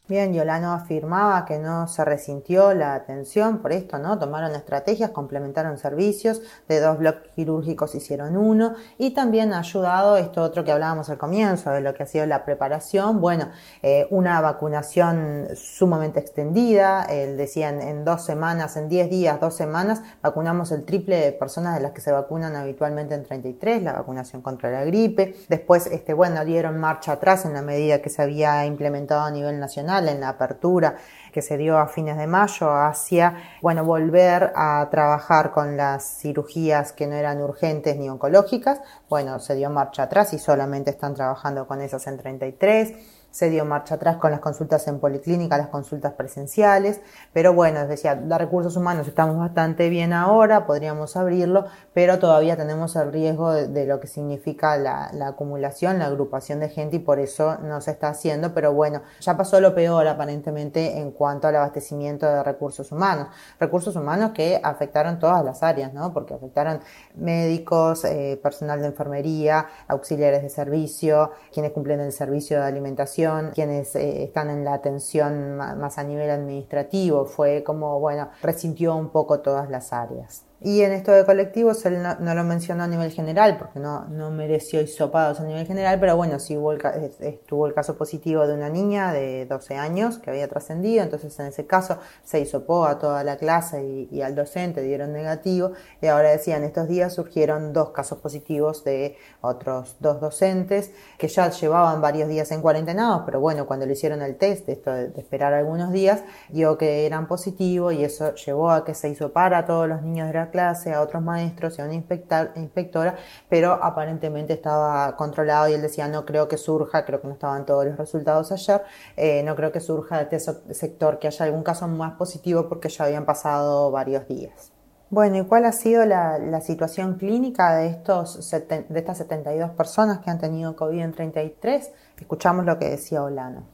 Bien, 0.08 0.32
Yolano 0.32 0.72
afirmaba 0.72 1.44
que 1.44 1.58
no 1.58 1.88
se 1.88 2.04
resintió 2.04 2.72
la 2.74 2.94
atención 2.94 3.58
por 3.58 3.72
esto, 3.72 3.98
¿no? 3.98 4.20
Tomaron 4.20 4.54
estrategias, 4.54 5.10
complementaron 5.10 5.78
servicios, 5.78 6.42
de 6.68 6.78
dos 6.78 6.98
bloques 6.98 7.32
quirúrgicos 7.34 7.92
hicieron 7.96 8.36
uno 8.36 8.76
y 8.98 9.14
también 9.14 9.52
ha 9.52 9.58
ayudado 9.58 10.16
esto 10.16 10.44
otro 10.44 10.62
que 10.62 10.70
hablábamos 10.70 11.10
al 11.10 11.18
comienzo 11.18 11.72
de 11.72 11.80
lo 11.80 11.92
que 11.92 12.04
ha 12.04 12.06
sido 12.06 12.24
la 12.24 12.44
preparación, 12.44 13.20
bueno, 13.20 13.48
eh, 13.82 14.06
una 14.10 14.40
vacunación 14.40 15.48
sumamente 15.56 16.20
extendida, 16.20 17.02
él 17.06 17.36
decía 17.36 17.70
en, 17.70 18.04
dos 18.04 18.24
semanas, 18.24 18.76
en 18.76 18.88
diez 18.88 19.10
días, 19.10 19.40
dos 19.40 19.56
semanas, 19.56 20.02
vacunamos 20.22 20.70
el 20.70 20.84
triple 20.84 21.16
de 21.16 21.32
personas 21.32 21.74
de 21.74 21.80
las 21.80 21.90
que 21.90 22.00
se 22.00 22.12
vacunan 22.12 22.54
habitualmente 22.54 23.16
en 23.16 23.24
33, 23.24 23.82
la 23.82 23.94
vacunación 23.94 24.40
contra 24.40 24.70
la 24.70 24.84
gripe, 24.84 25.34
después, 25.48 25.88
este, 25.88 26.14
bueno, 26.14 26.44
dieron 26.44 26.78
marcha 26.78 27.10
atrás 27.10 27.44
en 27.44 27.54
la 27.54 27.62
medida 27.62 28.00
que 28.00 28.08
se 28.08 28.22
había 28.22 28.64
implementado 28.66 29.22
a 29.22 29.32
nivel 29.32 29.58
nacional, 29.58 29.95
en 29.98 30.20
la 30.20 30.30
apertura 30.30 30.96
que 31.32 31.42
se 31.42 31.58
dio 31.58 31.78
a 31.78 31.86
fines 31.86 32.16
de 32.16 32.26
mayo 32.26 32.74
hacia, 32.74 33.36
bueno, 33.60 33.84
volver 33.84 34.52
a 34.56 34.88
trabajar 34.90 35.50
con 35.52 35.76
las 35.76 36.02
cirugías 36.18 36.92
que 36.92 37.06
no 37.06 37.14
eran 37.14 37.42
urgentes 37.42 37.96
ni 37.96 38.08
oncológicas. 38.08 38.80
Bueno, 39.08 39.38
se 39.38 39.54
dio 39.54 39.68
marcha 39.68 40.04
atrás 40.04 40.32
y 40.32 40.38
solamente 40.38 40.90
están 40.90 41.14
trabajando 41.14 41.66
con 41.66 41.80
esas 41.82 42.06
en 42.06 42.16
33 42.16 42.94
se 43.36 43.50
dio 43.50 43.66
marcha 43.66 43.96
atrás 43.96 44.16
con 44.16 44.30
las 44.30 44.40
consultas 44.40 44.88
en 44.88 44.98
policlínica, 44.98 45.58
las 45.58 45.66
consultas 45.66 46.14
presenciales, 46.14 47.02
pero 47.34 47.52
bueno, 47.52 47.86
decía, 47.86 48.14
de 48.14 48.38
recursos 48.38 48.78
humanos 48.78 49.06
estamos 49.06 49.36
bastante 49.36 49.90
bien 49.90 50.14
ahora, 50.14 50.64
podríamos 50.64 51.18
abrirlo, 51.18 51.66
pero 51.92 52.18
todavía 52.18 52.56
tenemos 52.56 52.96
el 52.96 53.12
riesgo 53.12 53.52
de, 53.52 53.84
lo 53.84 54.00
que 54.00 54.06
significa 54.06 54.78
la, 54.78 55.10
acumulación, 55.26 55.98
la 55.98 56.06
agrupación 56.06 56.60
de 56.60 56.70
gente 56.70 56.96
y 56.96 56.98
por 57.00 57.18
eso 57.18 57.58
no 57.58 57.82
se 57.82 57.90
está 57.90 58.08
haciendo, 58.08 58.54
pero 58.54 58.72
bueno, 58.72 59.02
ya 59.20 59.36
pasó 59.36 59.60
lo 59.60 59.74
peor 59.74 60.06
aparentemente 60.06 60.96
en 60.98 61.10
cuanto 61.10 61.46
al 61.46 61.56
abastecimiento 61.56 62.24
de 62.24 62.42
recursos 62.42 62.90
humanos, 62.90 63.28
recursos 63.60 63.94
humanos 63.96 64.30
que 64.32 64.58
afectaron 64.62 65.18
todas 65.18 65.44
las 65.44 65.62
áreas, 65.62 65.92
¿no? 65.92 66.14
Porque 66.14 66.32
afectaron 66.32 66.80
médicos, 67.14 68.06
eh, 68.06 68.40
personal 68.42 68.80
de 68.80 68.86
enfermería, 68.86 69.66
auxiliares 69.88 70.40
de 70.40 70.48
servicio, 70.48 71.32
quienes 71.52 71.72
cumplen 71.72 72.00
el 72.00 72.12
servicio 72.12 72.60
de 72.60 72.64
alimentación, 72.64 73.25
quienes 73.54 73.94
eh, 73.96 74.24
están 74.24 74.50
en 74.50 74.64
la 74.64 74.74
atención 74.74 75.56
más 75.56 75.98
a 75.98 76.04
nivel 76.04 76.30
administrativo. 76.30 77.24
Fue 77.26 77.62
como, 77.62 78.00
bueno, 78.00 78.30
resintió 78.42 78.94
un 78.96 79.10
poco 79.10 79.40
todas 79.40 79.70
las 79.70 79.92
áreas. 79.92 80.44
Y 80.62 80.80
en 80.80 80.92
esto 80.92 81.12
de 81.12 81.26
colectivos, 81.26 81.84
él 81.84 82.02
no, 82.02 82.34
lo 82.34 82.42
mencionó 82.42 82.84
a 82.84 82.86
nivel 82.86 83.12
general, 83.12 83.58
porque 83.58 83.78
no, 83.78 84.06
no 84.06 84.30
mereció 84.30 84.80
hisopados 84.80 85.38
a 85.38 85.44
nivel 85.44 85.66
general, 85.66 86.00
pero 86.00 86.16
bueno, 86.16 86.38
sí 86.38 86.56
hubo 86.56 86.72
el, 86.72 86.80
estuvo 87.20 87.66
el 87.66 87.74
caso 87.74 87.98
positivo 87.98 88.46
de 88.46 88.54
una 88.54 88.70
niña 88.70 89.12
de 89.12 89.44
12 89.44 89.74
años 89.74 90.18
que 90.18 90.30
había 90.30 90.48
trascendido, 90.48 91.02
entonces 91.02 91.38
en 91.40 91.46
ese 91.48 91.66
caso 91.66 91.98
se 92.24 92.40
hisopó 92.40 92.86
a 92.86 92.98
toda 92.98 93.22
la 93.22 93.36
clase 93.36 93.84
y, 94.10 94.22
al 94.22 94.34
docente, 94.34 94.80
dieron 94.80 95.12
negativo, 95.12 95.72
y 96.00 96.06
ahora 96.06 96.30
decían, 96.30 96.64
estos 96.64 96.88
días 96.88 97.12
surgieron 97.12 97.74
dos 97.74 97.90
casos 97.90 98.18
positivos 98.18 98.82
de 98.82 99.18
otros 99.42 99.96
dos 100.00 100.22
docentes 100.22 100.90
que 101.18 101.28
ya 101.28 101.50
llevaban 101.50 102.00
varios 102.00 102.30
días 102.30 102.50
en 102.50 102.62
cuarentenados, 102.62 103.24
pero 103.26 103.40
bueno, 103.40 103.66
cuando 103.66 103.84
le 103.84 103.92
hicieron 103.92 104.22
el 104.22 104.36
test, 104.36 104.70
esto 104.70 104.90
de, 104.90 105.12
esperar 105.18 105.52
algunos 105.52 105.92
días, 105.92 106.22
dio 106.48 106.78
que 106.78 107.04
eran 107.04 107.28
positivos 107.28 107.92
y 107.92 108.04
eso 108.04 108.34
llevó 108.34 108.70
a 108.70 108.86
que 108.86 108.94
se 108.94 109.10
hisopara 109.10 109.58
a 109.58 109.66
todos 109.66 109.86
los 109.86 110.00
niños 110.00 110.28
de 110.28 110.34
la 110.34 110.45
clase, 110.50 110.92
a 110.92 111.00
otros 111.00 111.22
maestros 111.22 111.78
y 111.78 111.82
a 111.82 111.84
una 111.84 111.94
inspectora, 111.94 113.16
pero 113.48 113.72
aparentemente 113.72 114.52
estaba 114.52 115.16
controlado 115.16 115.68
y 115.68 115.74
él 115.74 115.82
decía, 115.82 116.08
no 116.08 116.24
creo 116.24 116.48
que 116.48 116.56
surja, 116.56 117.04
creo 117.04 117.20
que 117.20 117.28
no 117.28 117.34
estaban 117.34 117.66
todos 117.66 117.86
los 117.86 117.96
resultados 117.96 118.52
ayer, 118.52 118.82
eh, 119.16 119.42
no 119.44 119.54
creo 119.56 119.72
que 119.72 119.80
surja 119.80 120.24
de 120.24 120.36
este 120.36 120.74
sector 120.74 121.18
que 121.18 121.26
haya 121.26 121.44
algún 121.44 121.62
caso 121.62 121.88
más 121.88 122.14
positivo 122.14 122.68
porque 122.68 122.88
ya 122.88 123.04
habían 123.04 123.24
pasado 123.24 123.90
varios 123.90 124.26
días. 124.28 124.72
Bueno, 125.08 125.38
¿y 125.38 125.44
cuál 125.44 125.66
ha 125.66 125.72
sido 125.72 126.04
la, 126.04 126.60
situación 126.60 127.14
clínica 127.16 127.76
de, 127.76 127.88
estos, 127.88 128.50
de 128.50 128.98
estas 128.98 129.18
72 129.18 129.70
personas 129.70 130.18
que 130.18 130.30
han 130.30 130.40
tenido 130.40 130.74
COVID 130.74 131.00
en 131.00 131.12
33? 131.12 131.92
Escuchamos 132.18 132.64
lo 132.64 132.76
que 132.76 132.86
decía 132.86 133.22
Olano. 133.22 133.68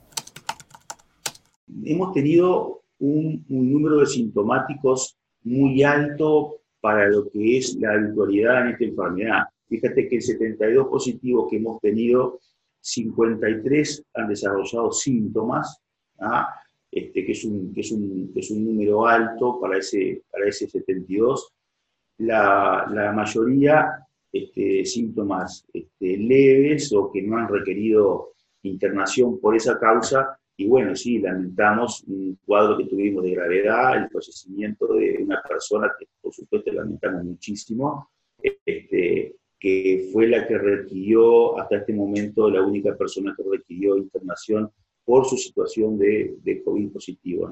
Hemos 1.85 2.13
tenido 2.13 2.83
un, 2.99 3.47
un 3.49 3.73
número 3.73 4.01
de 4.01 4.07
sintomáticos 4.07 5.17
muy 5.43 5.83
alto 5.83 6.62
para 6.83 7.09
lo 7.09 7.31
que 7.31 7.59
es 7.59 7.77
la 7.77 7.93
habitualidad 7.93 8.63
en 8.63 8.73
esta 8.73 8.85
enfermedad. 8.85 9.43
Fíjate 9.69 10.09
que 10.09 10.17
el 10.17 10.23
72 10.23 10.89
positivos 10.89 11.47
que 11.49 11.57
hemos 11.57 11.81
tenido, 11.81 12.41
53 12.81 14.05
han 14.15 14.29
desarrollado 14.29 14.91
síntomas, 14.91 15.81
¿ah? 16.19 16.49
este, 16.91 17.25
que, 17.25 17.33
es 17.33 17.45
un, 17.45 18.65
número 18.65 19.07
alto 19.07 19.61
para 19.61 19.79
ese, 19.79 20.25
para 20.29 20.49
ese 20.49 20.69
72. 20.69 21.53
La, 22.19 22.87
la 22.93 23.13
mayoría 23.13 24.05
este, 24.33 24.85
síntomas 24.85 25.65
este, 25.73 26.19
leves 26.19 26.93
o 26.93 27.13
que 27.13 27.23
no 27.23 27.37
han 27.37 27.49
requerido 27.49 28.33
internación 28.63 29.39
por 29.39 29.55
esa 29.55 29.79
causa 29.79 30.37
y 30.57 30.69
bueno, 30.69 30.95
sí, 30.95 31.19
lamentamos 31.19 32.05
un 32.07 32.39
cuadro 32.45 32.77
que 32.77 32.85
tuvimos 32.85 33.25
de 33.25 33.35
gravedad, 33.35 33.97
el 33.97 34.11
fallecimiento 34.11 34.87
de 34.95 35.19
una 35.23 35.43
persona 35.43 35.91
que 35.99 36.07
por 36.21 36.33
supuesto 36.33 36.73
lamentamos 36.73 37.25
muchísimo, 37.25 38.11
este, 38.43 39.37
que 39.59 40.09
fue 40.13 40.27
la 40.27 40.47
que 40.47 40.59
requirió 40.59 41.59
hasta 41.59 41.77
este 41.77 41.95
momento, 41.95 42.51
la 42.51 42.63
única 42.63 42.95
persona 42.97 43.35
que 43.37 43.45
requirió 43.51 43.97
internación 43.97 44.71
por 45.05 45.25
su 45.25 45.37
situación 45.37 45.99
de, 45.99 46.37
de 46.43 46.63
COVID 46.63 46.93
positivo. 46.93 47.51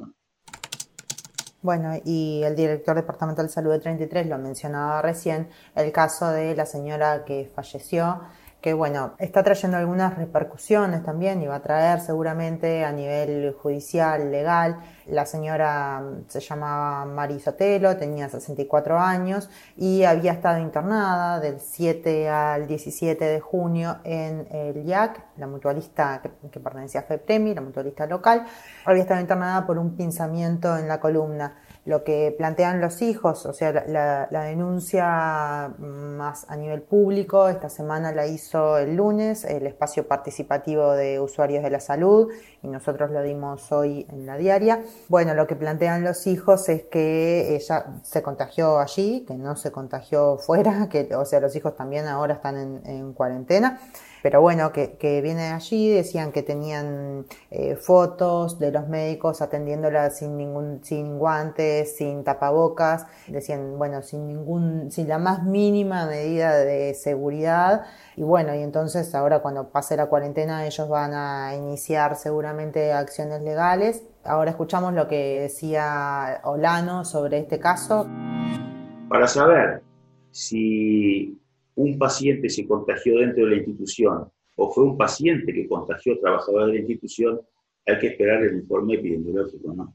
Bueno, 1.62 1.92
y 2.04 2.42
el 2.42 2.56
director 2.56 2.96
departamental 2.96 3.46
de 3.46 3.52
salud 3.52 3.70
de 3.70 3.80
33 3.80 4.26
lo 4.26 4.38
mencionaba 4.38 5.02
recién, 5.02 5.48
el 5.74 5.92
caso 5.92 6.30
de 6.30 6.56
la 6.56 6.64
señora 6.64 7.24
que 7.24 7.50
falleció 7.54 8.20
que 8.60 8.74
bueno, 8.74 9.14
está 9.18 9.42
trayendo 9.42 9.78
algunas 9.78 10.16
repercusiones 10.18 11.02
también 11.02 11.42
y 11.42 11.46
va 11.46 11.56
a 11.56 11.62
traer 11.62 12.00
seguramente 12.00 12.84
a 12.84 12.92
nivel 12.92 13.54
judicial, 13.54 14.30
legal. 14.30 14.80
La 15.06 15.24
señora 15.24 16.00
mm, 16.00 16.24
se 16.28 16.40
llamaba 16.40 17.06
Mari 17.06 17.40
Sotelo, 17.40 17.96
tenía 17.96 18.28
64 18.28 18.98
años 18.98 19.48
y 19.76 20.04
había 20.04 20.32
estado 20.32 20.58
internada 20.58 21.40
del 21.40 21.58
7 21.58 22.28
al 22.28 22.66
17 22.66 23.24
de 23.24 23.40
junio 23.40 23.98
en 24.04 24.46
el 24.50 24.84
IAC, 24.86 25.24
la 25.38 25.46
mutualista 25.46 26.20
que, 26.22 26.60
pertenecía 26.60 27.00
a 27.00 27.04
FEPREMI, 27.04 27.54
la 27.54 27.62
mutualista 27.62 28.06
local. 28.06 28.44
Había 28.84 29.02
estado 29.02 29.20
internada 29.20 29.66
por 29.66 29.78
un 29.78 29.96
pinzamiento 29.96 30.76
en 30.76 30.86
la 30.86 31.00
columna 31.00 31.54
lo 31.86 32.04
que 32.04 32.34
plantean 32.36 32.80
los 32.80 33.00
hijos, 33.00 33.46
o 33.46 33.52
sea, 33.52 33.72
la, 33.72 34.42
denuncia 34.44 35.72
más 35.78 36.44
a 36.50 36.56
nivel 36.56 36.82
público, 36.82 37.48
esta 37.48 37.70
semana 37.70 38.12
la 38.12 38.26
hizo 38.26 38.76
el 38.78 38.96
lunes, 38.96 39.44
el 39.44 39.66
espacio 39.66 40.06
participativo 40.06 40.92
de 40.92 41.20
usuarios 41.20 41.62
de 41.62 41.70
la 41.70 41.80
salud, 41.80 42.28
y 42.62 42.68
nosotros 42.68 43.10
lo 43.10 43.22
dimos 43.22 43.70
hoy 43.72 44.06
en 44.10 44.26
la 44.26 44.36
diaria. 44.36 44.82
Bueno, 45.08 45.34
lo 45.34 45.46
que 45.46 45.56
plantean 45.56 46.04
los 46.04 46.26
hijos 46.26 46.68
es 46.68 46.84
que 46.84 47.54
ella 47.56 47.86
se 48.02 48.22
contagió 48.22 48.78
allí, 48.78 49.24
que 49.26 49.34
no 49.34 49.56
se 49.56 49.70
contagió 49.72 50.38
fuera, 50.38 50.88
que, 50.90 51.14
o 51.14 51.24
sea, 51.24 51.40
los 51.40 51.54
hijos 51.56 51.76
también 51.76 52.06
ahora 52.06 52.34
están 52.34 52.56
en, 52.56 52.82
en 52.84 53.12
cuarentena 53.12 53.80
pero 54.22 54.40
bueno, 54.40 54.72
que, 54.72 54.92
que 54.96 55.20
vienen 55.20 55.54
allí, 55.54 55.88
decían 55.90 56.32
que 56.32 56.42
tenían 56.42 57.24
eh, 57.50 57.76
fotos 57.76 58.58
de 58.58 58.70
los 58.70 58.88
médicos 58.88 59.40
atendiéndola 59.40 60.10
sin 60.10 60.36
ningún, 60.36 60.80
sin 60.84 61.18
guantes, 61.18 61.96
sin 61.96 62.22
tapabocas, 62.24 63.06
decían, 63.28 63.78
bueno, 63.78 64.02
sin 64.02 64.26
ningún, 64.26 64.90
sin 64.90 65.08
la 65.08 65.18
más 65.18 65.44
mínima 65.44 66.06
medida 66.06 66.56
de 66.58 66.94
seguridad, 66.94 67.84
y 68.20 68.22
bueno, 68.22 68.54
y 68.54 68.58
entonces 68.58 69.14
ahora 69.14 69.40
cuando 69.40 69.70
pase 69.70 69.96
la 69.96 70.10
cuarentena 70.10 70.66
ellos 70.66 70.86
van 70.90 71.14
a 71.14 71.56
iniciar 71.56 72.16
seguramente 72.16 72.92
acciones 72.92 73.40
legales. 73.40 74.06
Ahora 74.24 74.50
escuchamos 74.50 74.92
lo 74.92 75.08
que 75.08 75.40
decía 75.40 76.42
Olano 76.44 77.06
sobre 77.06 77.38
este 77.38 77.58
caso. 77.58 78.06
Para 79.08 79.26
saber 79.26 79.80
si 80.32 81.40
un 81.76 81.98
paciente 81.98 82.50
se 82.50 82.68
contagió 82.68 83.20
dentro 83.20 83.46
de 83.46 83.52
la 83.52 83.56
institución 83.56 84.30
o 84.56 84.70
fue 84.70 84.84
un 84.84 84.98
paciente 84.98 85.50
que 85.54 85.66
contagió 85.66 86.12
a 86.12 86.20
trabajadores 86.20 86.66
de 86.66 86.72
la 86.74 86.80
institución, 86.80 87.40
hay 87.86 87.98
que 88.00 88.08
esperar 88.08 88.42
el 88.42 88.56
informe 88.56 88.96
epidemiológico, 88.96 89.72
¿no? 89.72 89.94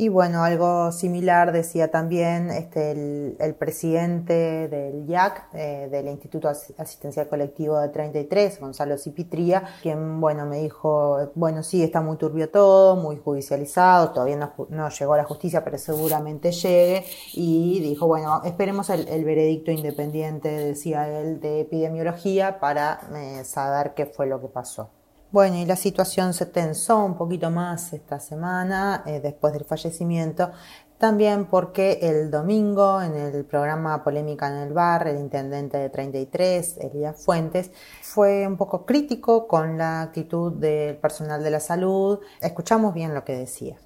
Y 0.00 0.10
bueno, 0.10 0.44
algo 0.44 0.92
similar 0.92 1.50
decía 1.50 1.90
también 1.90 2.50
este, 2.50 2.92
el, 2.92 3.54
presidente 3.56 4.68
del 4.68 5.10
IAC, 5.10 5.48
eh, 5.54 5.88
del 5.90 6.06
Instituto 6.06 6.48
Asistencial 6.48 7.26
Colectivo 7.28 7.80
de 7.80 7.88
33, 7.88 8.60
Gonzalo 8.60 8.96
Cipitría, 8.96 9.64
quien, 9.82 10.20
bueno, 10.20 10.46
me 10.46 10.58
dijo, 10.58 11.32
bueno, 11.34 11.64
sí, 11.64 11.82
está 11.82 12.00
muy 12.00 12.16
turbio 12.16 12.48
todo, 12.48 12.94
muy 12.94 13.16
judicializado, 13.16 14.12
todavía 14.12 14.36
no, 14.68 14.88
llegó 14.88 15.14
a 15.14 15.16
la 15.16 15.24
justicia, 15.24 15.64
pero 15.64 15.78
seguramente 15.78 16.52
llegue, 16.52 17.04
y 17.34 17.80
dijo, 17.80 18.06
bueno, 18.06 18.40
esperemos 18.44 18.90
el, 18.90 19.24
veredicto 19.24 19.72
independiente, 19.72 20.48
decía 20.48 21.08
él, 21.08 21.40
de 21.40 21.62
epidemiología 21.62 22.60
para 22.60 23.00
eh, 23.16 23.42
saber 23.42 23.94
qué 23.94 24.06
fue 24.06 24.28
lo 24.28 24.40
que 24.40 24.46
pasó. 24.46 24.90
Bueno, 25.30 25.56
y 25.56 25.66
la 25.66 25.76
situación 25.76 26.32
se 26.32 26.46
tensó 26.46 27.04
un 27.04 27.14
poquito 27.14 27.50
más 27.50 27.92
esta 27.92 28.18
semana 28.18 29.02
eh, 29.04 29.20
después 29.20 29.52
del 29.52 29.66
fallecimiento, 29.66 30.52
también 30.96 31.44
porque 31.44 31.98
el 32.00 32.30
domingo 32.30 33.02
en 33.02 33.14
el 33.14 33.44
programa 33.44 34.02
Polémica 34.02 34.48
en 34.48 34.56
el 34.56 34.72
Bar, 34.72 35.06
el 35.06 35.18
intendente 35.18 35.76
de 35.76 35.90
33, 35.90 36.78
Elías 36.78 37.22
Fuentes, 37.22 37.70
fue 38.00 38.46
un 38.46 38.56
poco 38.56 38.86
crítico 38.86 39.46
con 39.46 39.76
la 39.76 40.00
actitud 40.00 40.54
del 40.54 40.96
personal 40.96 41.44
de 41.44 41.50
la 41.50 41.60
salud. 41.60 42.20
Escuchamos 42.40 42.94
bien 42.94 43.12
lo 43.12 43.22
que 43.22 43.36
decía. 43.36 43.76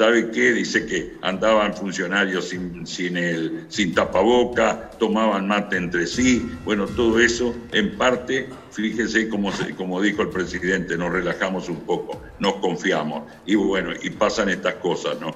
¿Sabe 0.00 0.30
qué? 0.30 0.54
Dice 0.54 0.86
que 0.86 1.12
andaban 1.20 1.74
funcionarios 1.74 2.48
sin, 2.48 2.86
sin, 2.86 3.18
el, 3.18 3.66
sin 3.68 3.92
tapaboca, 3.92 4.92
tomaban 4.98 5.46
mate 5.46 5.76
entre 5.76 6.06
sí. 6.06 6.50
Bueno, 6.64 6.86
todo 6.86 7.20
eso, 7.20 7.54
en 7.72 7.98
parte, 7.98 8.48
fíjese 8.70 9.28
como, 9.28 9.52
como 9.76 10.00
dijo 10.00 10.22
el 10.22 10.30
presidente, 10.30 10.96
nos 10.96 11.12
relajamos 11.12 11.68
un 11.68 11.80
poco, 11.80 12.18
nos 12.38 12.54
confiamos. 12.54 13.24
Y 13.44 13.56
bueno, 13.56 13.90
y 14.02 14.08
pasan 14.08 14.48
estas 14.48 14.76
cosas, 14.76 15.20
¿no? 15.20 15.34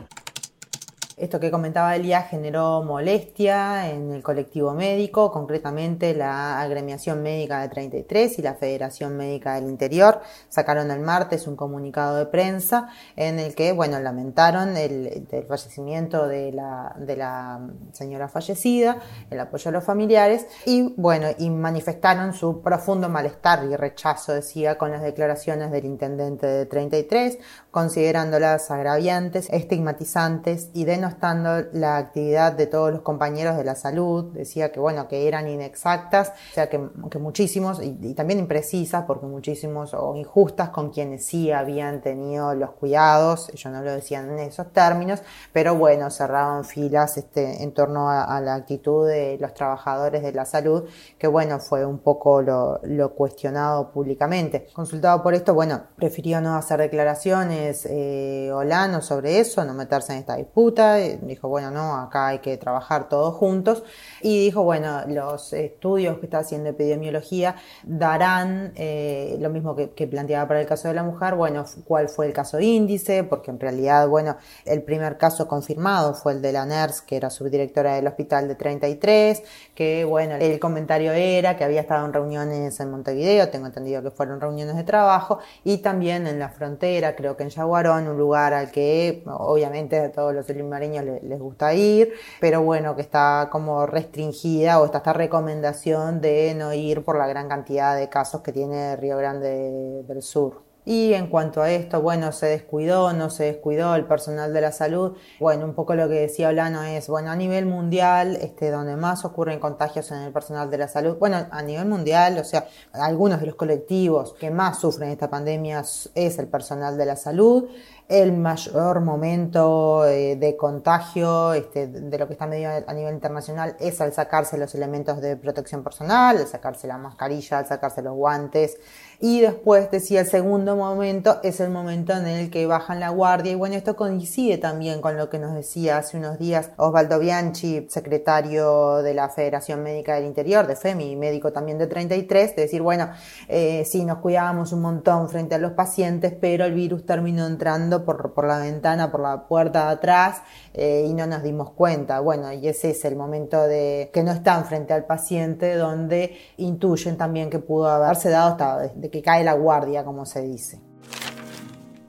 Esto 1.16 1.38
que 1.38 1.52
comentaba 1.52 1.94
Elia 1.94 2.22
generó 2.22 2.82
molestia 2.82 3.88
en 3.88 4.12
el 4.12 4.20
colectivo 4.20 4.74
médico, 4.74 5.30
concretamente 5.30 6.12
la 6.12 6.60
agremiación 6.60 7.22
médica 7.22 7.60
de 7.60 7.68
33 7.68 8.40
y 8.40 8.42
la 8.42 8.54
Federación 8.54 9.16
Médica 9.16 9.54
del 9.54 9.68
Interior. 9.68 10.22
Sacaron 10.48 10.90
el 10.90 10.98
martes 10.98 11.46
un 11.46 11.54
comunicado 11.54 12.16
de 12.16 12.26
prensa 12.26 12.88
en 13.14 13.38
el 13.38 13.54
que, 13.54 13.70
bueno, 13.70 14.00
lamentaron 14.00 14.76
el, 14.76 15.28
el 15.30 15.44
fallecimiento 15.44 16.26
de 16.26 16.50
la, 16.50 16.96
de 16.98 17.16
la 17.16 17.60
señora 17.92 18.26
fallecida, 18.26 18.98
el 19.30 19.38
apoyo 19.38 19.68
a 19.68 19.72
los 19.72 19.84
familiares 19.84 20.48
y, 20.66 20.94
bueno, 20.96 21.28
y 21.38 21.48
manifestaron 21.48 22.34
su 22.34 22.60
profundo 22.60 23.08
malestar 23.08 23.64
y 23.70 23.76
rechazo, 23.76 24.32
decía, 24.32 24.78
con 24.78 24.90
las 24.90 25.02
declaraciones 25.02 25.70
del 25.70 25.84
intendente 25.84 26.48
de 26.48 26.66
33, 26.66 27.38
considerándolas 27.70 28.68
agraviantes, 28.72 29.48
estigmatizantes 29.50 30.70
y 30.74 30.84
denostando 31.04 31.68
la 31.72 31.98
actividad 31.98 32.52
de 32.52 32.66
todos 32.66 32.90
los 32.90 33.02
compañeros 33.02 33.56
de 33.56 33.64
la 33.64 33.74
salud. 33.74 34.32
Decía 34.32 34.72
que, 34.72 34.80
bueno, 34.80 35.06
que 35.06 35.28
eran 35.28 35.48
inexactas, 35.48 36.30
o 36.30 36.54
sea, 36.54 36.68
que, 36.70 36.78
muchísimos, 37.18 37.80
y, 37.82 38.14
también 38.14 38.38
imprecisas, 38.40 39.04
porque 39.06 39.26
muchísimos, 39.26 39.92
o 39.92 40.16
injustas 40.16 40.70
con 40.70 40.90
quienes 40.90 41.26
sí 41.26 41.52
habían 41.52 42.00
tenido 42.00 42.54
los 42.54 42.70
cuidados, 42.70 43.50
ellos 43.50 43.72
no 43.72 43.82
lo 43.82 43.92
decían 43.92 44.30
en 44.30 44.38
esos 44.38 44.72
términos, 44.72 45.22
pero 45.52 45.74
bueno, 45.74 46.10
cerraban 46.10 46.64
filas 46.64 47.16
este, 47.18 47.62
en 47.62 47.72
torno 47.72 48.08
a, 48.08 48.40
la 48.40 48.54
actitud 48.54 49.06
de 49.06 49.38
los 49.40 49.54
trabajadores 49.54 50.22
de 50.22 50.32
la 50.32 50.44
salud, 50.44 50.84
que 51.18 51.26
bueno, 51.26 51.60
fue 51.60 51.84
un 51.84 51.98
poco 51.98 52.42
lo, 52.42 52.80
lo 52.82 53.14
cuestionado 53.14 53.90
públicamente. 53.90 54.68
Consultado 54.72 55.22
por 55.22 55.34
esto, 55.34 55.54
bueno, 55.54 55.82
prefirió 55.96 56.40
no 56.40 56.56
hacer 56.56 56.80
declaraciones 56.80 57.86
eh, 57.88 58.50
Olano 58.52 59.00
sobre 59.00 59.38
eso, 59.38 59.64
no 59.64 59.74
meterse 59.74 60.12
en 60.12 60.18
esta 60.20 60.36
disputa, 60.36 60.93
dijo, 60.94 61.48
bueno, 61.48 61.70
no, 61.70 61.96
acá 61.96 62.28
hay 62.28 62.38
que 62.38 62.56
trabajar 62.56 63.08
todos 63.08 63.34
juntos, 63.34 63.82
y 64.22 64.44
dijo, 64.44 64.62
bueno, 64.62 65.02
los 65.06 65.52
estudios 65.52 66.18
que 66.18 66.26
está 66.26 66.38
haciendo 66.38 66.70
epidemiología 66.70 67.56
darán 67.82 68.72
eh, 68.76 69.36
lo 69.40 69.50
mismo 69.50 69.74
que, 69.74 70.04
planteaba 70.06 70.46
para 70.46 70.60
el 70.60 70.66
caso 70.66 70.88
de 70.88 70.94
la 70.94 71.02
mujer, 71.02 71.34
bueno, 71.34 71.64
cuál 71.86 72.08
fue 72.08 72.26
el 72.26 72.32
caso 72.32 72.60
índice, 72.60 73.24
porque 73.24 73.50
en 73.50 73.58
realidad, 73.58 74.06
bueno, 74.08 74.36
el 74.64 74.82
primer 74.82 75.16
caso 75.16 75.48
confirmado 75.48 76.14
fue 76.14 76.32
el 76.32 76.42
de 76.42 76.52
la 76.52 76.66
NERS, 76.66 77.00
que 77.02 77.16
era 77.16 77.30
subdirectora 77.30 77.94
del 77.94 78.06
hospital 78.06 78.48
de 78.48 78.54
33, 78.54 79.42
que 79.74 80.04
bueno, 80.04 80.36
el 80.36 80.58
comentario 80.60 81.12
era 81.12 81.56
que 81.56 81.64
había 81.64 81.80
estado 81.80 82.04
en 82.04 82.12
reuniones 82.12 82.78
en 82.80 82.90
Montevideo, 82.90 83.48
tengo 83.48 83.66
entendido 83.66 84.02
que 84.02 84.10
fueron 84.10 84.40
reuniones 84.40 84.76
de 84.76 84.84
trabajo, 84.84 85.38
y 85.64 85.78
también 85.78 86.26
en 86.26 86.38
la 86.38 86.50
frontera, 86.50 87.16
creo 87.16 87.36
que 87.36 87.44
en 87.44 87.50
Yaguarón, 87.50 88.08
un 88.08 88.18
lugar 88.18 88.52
al 88.52 88.70
que 88.70 89.22
obviamente 89.26 90.08
todos 90.10 90.34
los 90.34 90.46
limareños 90.84 91.22
les, 91.22 91.38
gusta 91.38 91.74
ir, 91.74 92.12
pero 92.40 92.62
bueno, 92.62 92.96
que 92.96 93.02
está 93.02 93.48
como 93.50 93.86
restringida 93.86 94.80
o 94.80 94.84
está 94.84 94.98
esta 94.98 95.12
recomendación 95.12 96.20
de 96.20 96.54
no 96.54 96.72
ir 96.72 97.04
por 97.04 97.18
la 97.18 97.26
gran 97.26 97.48
cantidad 97.48 97.96
de 97.96 98.08
casos 98.08 98.42
que 98.42 98.52
tiene 98.52 98.96
Río 98.96 99.16
Grande 99.16 100.02
del 100.06 100.22
Sur. 100.22 100.73
Y 100.84 101.14
en 101.14 101.28
cuanto 101.28 101.62
a 101.62 101.70
esto, 101.70 102.02
bueno, 102.02 102.30
se 102.32 102.46
descuidó, 102.46 103.12
no 103.12 103.30
se 103.30 103.44
descuidó 103.44 103.94
el 103.94 104.04
personal 104.04 104.52
de 104.52 104.60
la 104.60 104.70
salud. 104.70 105.16
Bueno, 105.40 105.64
un 105.64 105.74
poco 105.74 105.94
lo 105.94 106.08
que 106.08 106.14
decía 106.14 106.48
Olano 106.48 106.82
es, 106.82 107.08
bueno, 107.08 107.30
a 107.30 107.36
nivel 107.36 107.64
mundial, 107.64 108.36
este, 108.36 108.70
donde 108.70 108.96
más 108.96 109.24
ocurren 109.24 109.60
contagios 109.60 110.10
en 110.10 110.18
el 110.18 110.32
personal 110.32 110.70
de 110.70 110.78
la 110.78 110.88
salud, 110.88 111.16
bueno, 111.18 111.46
a 111.50 111.62
nivel 111.62 111.86
mundial, 111.86 112.38
o 112.38 112.44
sea, 112.44 112.68
algunos 112.92 113.40
de 113.40 113.46
los 113.46 113.54
colectivos 113.54 114.34
que 114.34 114.50
más 114.50 114.78
sufren 114.80 115.10
esta 115.10 115.30
pandemia 115.30 115.84
es 116.14 116.38
el 116.38 116.48
personal 116.48 116.98
de 116.98 117.06
la 117.06 117.16
salud 117.16 117.68
el 118.08 118.32
mayor 118.32 119.00
momento 119.00 120.06
eh, 120.06 120.36
de 120.36 120.56
contagio 120.56 121.54
este, 121.54 121.86
de 121.86 122.18
lo 122.18 122.26
que 122.26 122.34
está 122.34 122.46
medido 122.46 122.70
a 122.86 122.92
nivel 122.92 123.14
internacional 123.14 123.76
es 123.80 124.00
al 124.00 124.12
sacarse 124.12 124.58
los 124.58 124.74
elementos 124.74 125.20
de 125.22 125.36
protección 125.36 125.82
personal, 125.82 126.36
al 126.36 126.46
sacarse 126.46 126.86
la 126.86 126.98
mascarilla, 126.98 127.58
al 127.58 127.66
sacarse 127.66 128.02
los 128.02 128.14
guantes. 128.14 128.78
Y 129.20 129.40
después 129.40 129.90
decía 129.90 130.20
el 130.20 130.26
segundo 130.26 130.76
momento 130.76 131.40
es 131.42 131.60
el 131.60 131.70
momento 131.70 132.12
en 132.12 132.26
el 132.26 132.50
que 132.50 132.66
bajan 132.66 133.00
la 133.00 133.10
guardia. 133.10 133.52
Y 133.52 133.54
bueno, 133.54 133.76
esto 133.76 133.96
coincide 133.96 134.58
también 134.58 135.00
con 135.00 135.16
lo 135.16 135.30
que 135.30 135.38
nos 135.38 135.54
decía 135.54 135.98
hace 135.98 136.16
unos 136.16 136.38
días 136.38 136.70
Osvaldo 136.76 137.18
Bianchi, 137.18 137.86
secretario 137.88 139.02
de 139.02 139.14
la 139.14 139.28
Federación 139.28 139.82
Médica 139.82 140.14
del 140.14 140.24
Interior, 140.24 140.66
de 140.66 140.76
FEMI, 140.76 141.16
médico 141.16 141.52
también 141.52 141.78
de 141.78 141.86
33, 141.86 142.56
de 142.56 142.62
decir, 142.62 142.82
bueno, 142.82 143.10
eh, 143.48 143.84
sí, 143.86 144.04
nos 144.04 144.18
cuidábamos 144.18 144.72
un 144.72 144.82
montón 144.82 145.28
frente 145.28 145.54
a 145.54 145.58
los 145.58 145.72
pacientes, 145.72 146.34
pero 146.40 146.64
el 146.64 146.74
virus 146.74 147.06
terminó 147.06 147.46
entrando 147.46 148.04
por, 148.04 148.44
la 148.46 148.58
ventana, 148.58 149.10
por 149.10 149.20
la 149.20 149.46
puerta 149.46 149.86
de 149.86 149.92
atrás 149.92 150.42
eh, 150.74 151.06
y 151.08 151.14
no 151.14 151.26
nos 151.26 151.42
dimos 151.42 151.70
cuenta. 151.70 152.20
Bueno, 152.20 152.52
y 152.52 152.68
ese 152.68 152.90
es 152.90 153.04
el 153.04 153.16
momento 153.16 153.62
de 153.62 154.10
que 154.12 154.22
no 154.22 154.32
están 154.32 154.64
frente 154.64 154.92
al 154.92 155.04
paciente 155.04 155.76
donde 155.76 156.36
intuyen 156.56 157.16
también 157.16 157.50
que 157.50 157.58
pudo 157.58 157.88
haberse 157.88 158.30
dado 158.30 158.52
hasta 158.52 158.82
que 159.10 159.22
cae 159.22 159.44
la 159.44 159.54
guardia, 159.54 160.04
como 160.04 160.24
se 160.26 160.42
dice. 160.42 160.80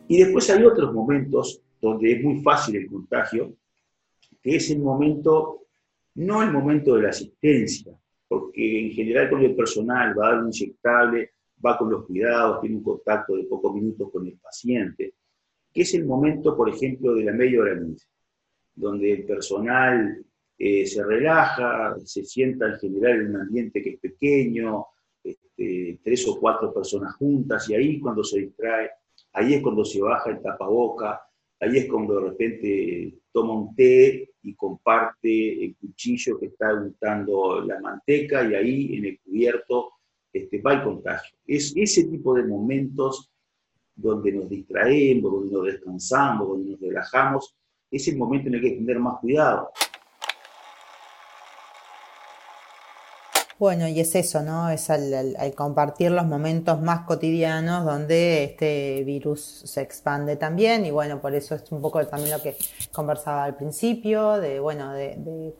Y 0.07 0.19
después 0.19 0.49
hay 0.49 0.63
otros 0.63 0.93
momentos 0.93 1.61
donde 1.81 2.13
es 2.13 2.23
muy 2.23 2.41
fácil 2.41 2.75
el 2.75 2.87
contagio, 2.87 3.55
que 4.41 4.55
es 4.55 4.69
el 4.71 4.79
momento, 4.79 5.63
no 6.15 6.43
el 6.43 6.51
momento 6.51 6.95
de 6.95 7.03
la 7.03 7.09
asistencia, 7.09 7.93
porque 8.27 8.87
en 8.87 8.91
general 8.91 9.29
con 9.29 9.41
el 9.41 9.55
personal 9.55 10.17
va 10.17 10.27
a 10.27 10.31
dar 10.31 10.43
un 10.43 10.47
inyectable, 10.47 11.31
va 11.63 11.77
con 11.77 11.89
los 11.89 12.05
cuidados, 12.05 12.61
tiene 12.61 12.77
un 12.77 12.83
contacto 12.83 13.35
de 13.35 13.43
pocos 13.43 13.73
minutos 13.73 14.11
con 14.11 14.25
el 14.27 14.37
paciente, 14.37 15.13
que 15.73 15.81
es 15.81 15.93
el 15.93 16.05
momento, 16.05 16.55
por 16.55 16.69
ejemplo, 16.69 17.13
de 17.13 17.23
la 17.23 17.33
media 17.33 17.59
hora 17.59 17.79
donde 18.75 19.11
el 19.11 19.25
personal 19.25 20.23
eh, 20.57 20.85
se 20.85 21.03
relaja, 21.03 21.95
se 22.03 22.23
sienta 22.23 22.67
en 22.67 22.79
general 22.79 23.21
en 23.21 23.29
un 23.35 23.41
ambiente 23.41 23.81
que 23.81 23.91
es 23.91 23.99
pequeño, 23.99 24.85
este, 25.25 25.99
tres 26.03 26.27
o 26.27 26.39
cuatro 26.39 26.73
personas 26.73 27.15
juntas, 27.15 27.69
y 27.69 27.75
ahí 27.75 27.99
cuando 27.99 28.23
se 28.23 28.39
distrae, 28.39 28.89
ahí 29.33 29.55
es 29.55 29.61
cuando 29.61 29.83
se 29.83 30.01
baja 30.01 30.29
el 30.29 30.41
tapaboca, 30.41 31.21
ahí 31.59 31.77
es 31.77 31.89
cuando 31.89 32.19
de 32.19 32.29
repente 32.29 33.19
toma 33.31 33.53
un 33.53 33.75
té 33.75 34.31
y 34.43 34.53
comparte 34.55 35.65
el 35.65 35.75
cuchillo 35.75 36.39
que 36.39 36.47
está 36.47 36.73
untando 36.73 37.61
la 37.61 37.79
manteca, 37.79 38.49
y 38.49 38.55
ahí 38.55 38.95
en 38.97 39.05
el 39.05 39.19
cubierto 39.19 39.91
este, 40.31 40.61
va 40.61 40.73
el 40.73 40.83
contagio. 40.83 41.37
Es 41.47 41.73
ese 41.75 42.03
tipo 42.05 42.35
de 42.35 42.43
momentos 42.43 43.31
donde 43.95 44.31
nos 44.33 44.49
distraemos, 44.49 45.31
donde 45.31 45.51
nos 45.51 45.65
descansamos, 45.65 46.47
donde 46.47 46.71
nos 46.71 46.79
relajamos, 46.81 47.55
es 47.89 48.07
el 48.09 48.17
momento 48.17 48.49
en 48.49 48.55
el 48.55 48.61
que 48.61 48.67
hay 48.67 48.73
que 48.73 48.79
tener 48.79 48.99
más 48.99 49.19
cuidado. 49.19 49.69
Bueno, 53.57 53.87
y 53.87 54.01
es 54.01 54.13
eso, 54.15 54.41
¿no? 54.41 54.69
Es 54.69 54.89
al, 54.89 55.37
compartir 55.55 56.11
los 56.11 56.25
momentos 56.25 56.81
más 56.81 57.05
cotidianos 57.05 57.85
donde 57.85 58.43
este 58.43 59.01
virus 59.05 59.61
se 59.63 59.81
expande 59.81 60.35
también 60.35 60.85
y 60.85 60.91
bueno, 60.91 61.21
por 61.21 61.33
eso 61.33 61.55
es 61.55 61.71
un 61.71 61.81
poco 61.81 62.05
también 62.05 62.31
lo 62.31 62.41
que 62.41 62.57
conversaba 62.91 63.45
al 63.45 63.55
principio, 63.55 64.41
de 64.41 64.59
bueno, 64.59 64.91
de, 64.91 65.55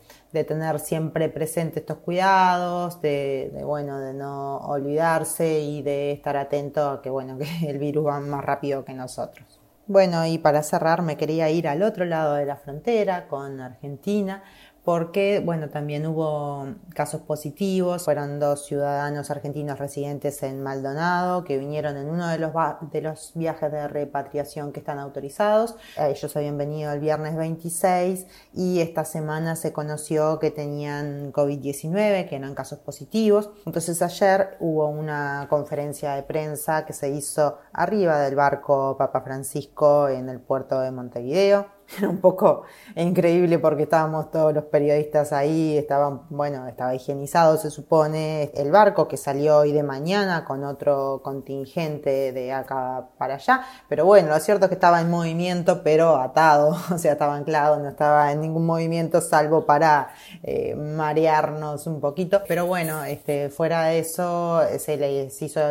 tener 0.46 0.80
siempre 0.82 1.30
presente 1.30 1.80
estos 1.80 2.00
cuidados, 2.00 3.02
de, 3.02 3.52
de, 3.54 3.64
bueno, 3.64 3.98
de 4.02 4.14
no 4.14 4.58
olvidarse 4.58 5.62
y 5.62 5.82
de 5.82 6.12
estar 6.12 6.36
atento 6.36 6.90
a 6.90 7.02
que 7.02 7.10
bueno, 7.10 7.38
que 7.62 7.70
el 7.70 7.78
virus 7.78 8.08
va 8.08 8.20
más 8.20 8.44
rápido 8.44 8.84
que 8.84 8.94
nosotros. 8.94 9.62
Bueno, 9.88 10.26
y 10.26 10.38
para 10.40 10.64
cerrar 10.64 11.02
me 11.02 11.16
quería 11.16 11.50
ir 11.50 11.68
al 11.68 11.82
otro 11.82 12.04
lado 12.04 12.34
de 12.34 12.46
la 12.46 12.58
frontera 12.58 13.28
con 13.30 13.62
Argentina 13.62 14.44
porque, 14.86 15.42
bueno, 15.44 15.70
también 15.70 16.06
hubo 16.06 16.68
casos 16.94 17.22
positivos. 17.22 18.06
Fueron 18.06 18.40
dos 18.40 18.68
ciudadanos 18.68 19.32
argentinos 19.32 19.80
residentes 19.80 20.44
en 20.44 20.62
Maldonado 20.62 21.44
que 21.44 21.58
vinieron 21.58 21.98
en 21.98 22.08
uno 22.08 22.28
de 22.28 22.38
los, 22.38 22.54
de 22.92 23.02
los 23.02 23.32
viajes 23.34 23.72
de 23.72 23.88
repatriación 23.88 24.72
que 24.72 24.80
están 24.80 25.00
autorizados. 25.00 25.76
Ellos 25.98 26.36
habían 26.36 26.60
venido 26.60 26.94
el 26.94 27.00
viernes 27.00 27.36
26 27.36 28.28
y 28.54 28.80
esta 28.80 29.06
semana 29.06 29.56
se 29.56 29.74
conoció 29.74 30.38
que 30.38 30.52
tenían 30.52 31.34
COVID-19, 31.34 32.30
que 32.30 32.36
eran 32.36 32.54
casos 32.54 32.78
positivos. 32.78 33.50
Entonces 33.66 34.00
ayer 34.04 34.56
hubo 34.60 34.88
una 34.88 35.48
conferencia 35.50 36.14
de 36.14 36.22
prensa 36.22 36.86
que 36.86 36.94
se 36.94 37.10
hizo 37.10 37.58
arriba 37.74 38.20
del 38.20 38.36
barco 38.36 38.96
Papa 39.00 39.22
Francisco 39.22 40.10
en 40.10 40.30
el 40.30 40.40
puerto 40.40 40.80
de 40.80 40.92
Montevideo 40.92 41.75
era 41.98 42.10
un 42.10 42.18
poco 42.18 42.64
increíble 42.96 43.60
porque 43.60 43.84
estábamos 43.84 44.32
todos 44.32 44.54
los 44.54 44.66
periodistas 44.66 45.32
ahí, 45.34 45.78
estaban, 45.78 46.22
bueno, 46.30 46.68
estaba 46.68 46.96
higienizado 46.96 47.58
se 47.58 47.70
supone 47.70 48.52
el 48.56 48.72
barco 48.72 49.08
que 49.08 49.18
salió 49.18 49.60
hoy 49.60 49.72
de 49.72 49.84
mañana 49.84 50.46
con 50.46 50.64
otro 50.64 51.22
contingente 51.24 52.32
de 52.32 52.54
acá 52.54 53.08
para 53.18 53.36
allá, 53.36 53.62
pero 53.88 54.06
bueno, 54.06 54.30
lo 54.30 54.40
cierto 54.40 54.66
es 54.66 54.70
que 54.70 54.76
estaba 54.76 55.02
en 55.02 55.10
movimiento 55.10 55.84
pero 55.84 56.18
atado, 56.18 56.76
o 56.94 56.98
sea, 56.98 57.14
estaba 57.14 57.36
anclado, 57.36 57.80
no 57.80 57.90
estaba 57.90 58.32
en 58.32 58.42
ningún 58.42 58.66
movimiento 58.66 59.22
salvo 59.22 59.66
para 59.66 60.10
eh, 60.44 60.76
marearnos 60.76 61.88
un 61.88 62.00
poquito, 62.00 62.42
pero 62.48 62.66
bueno, 62.66 63.04
este, 63.04 63.50
fuera 63.50 63.86
de 63.86 64.00
eso 64.00 64.62
se 64.78 64.98
les 64.98 65.42
hizo, 65.42 65.62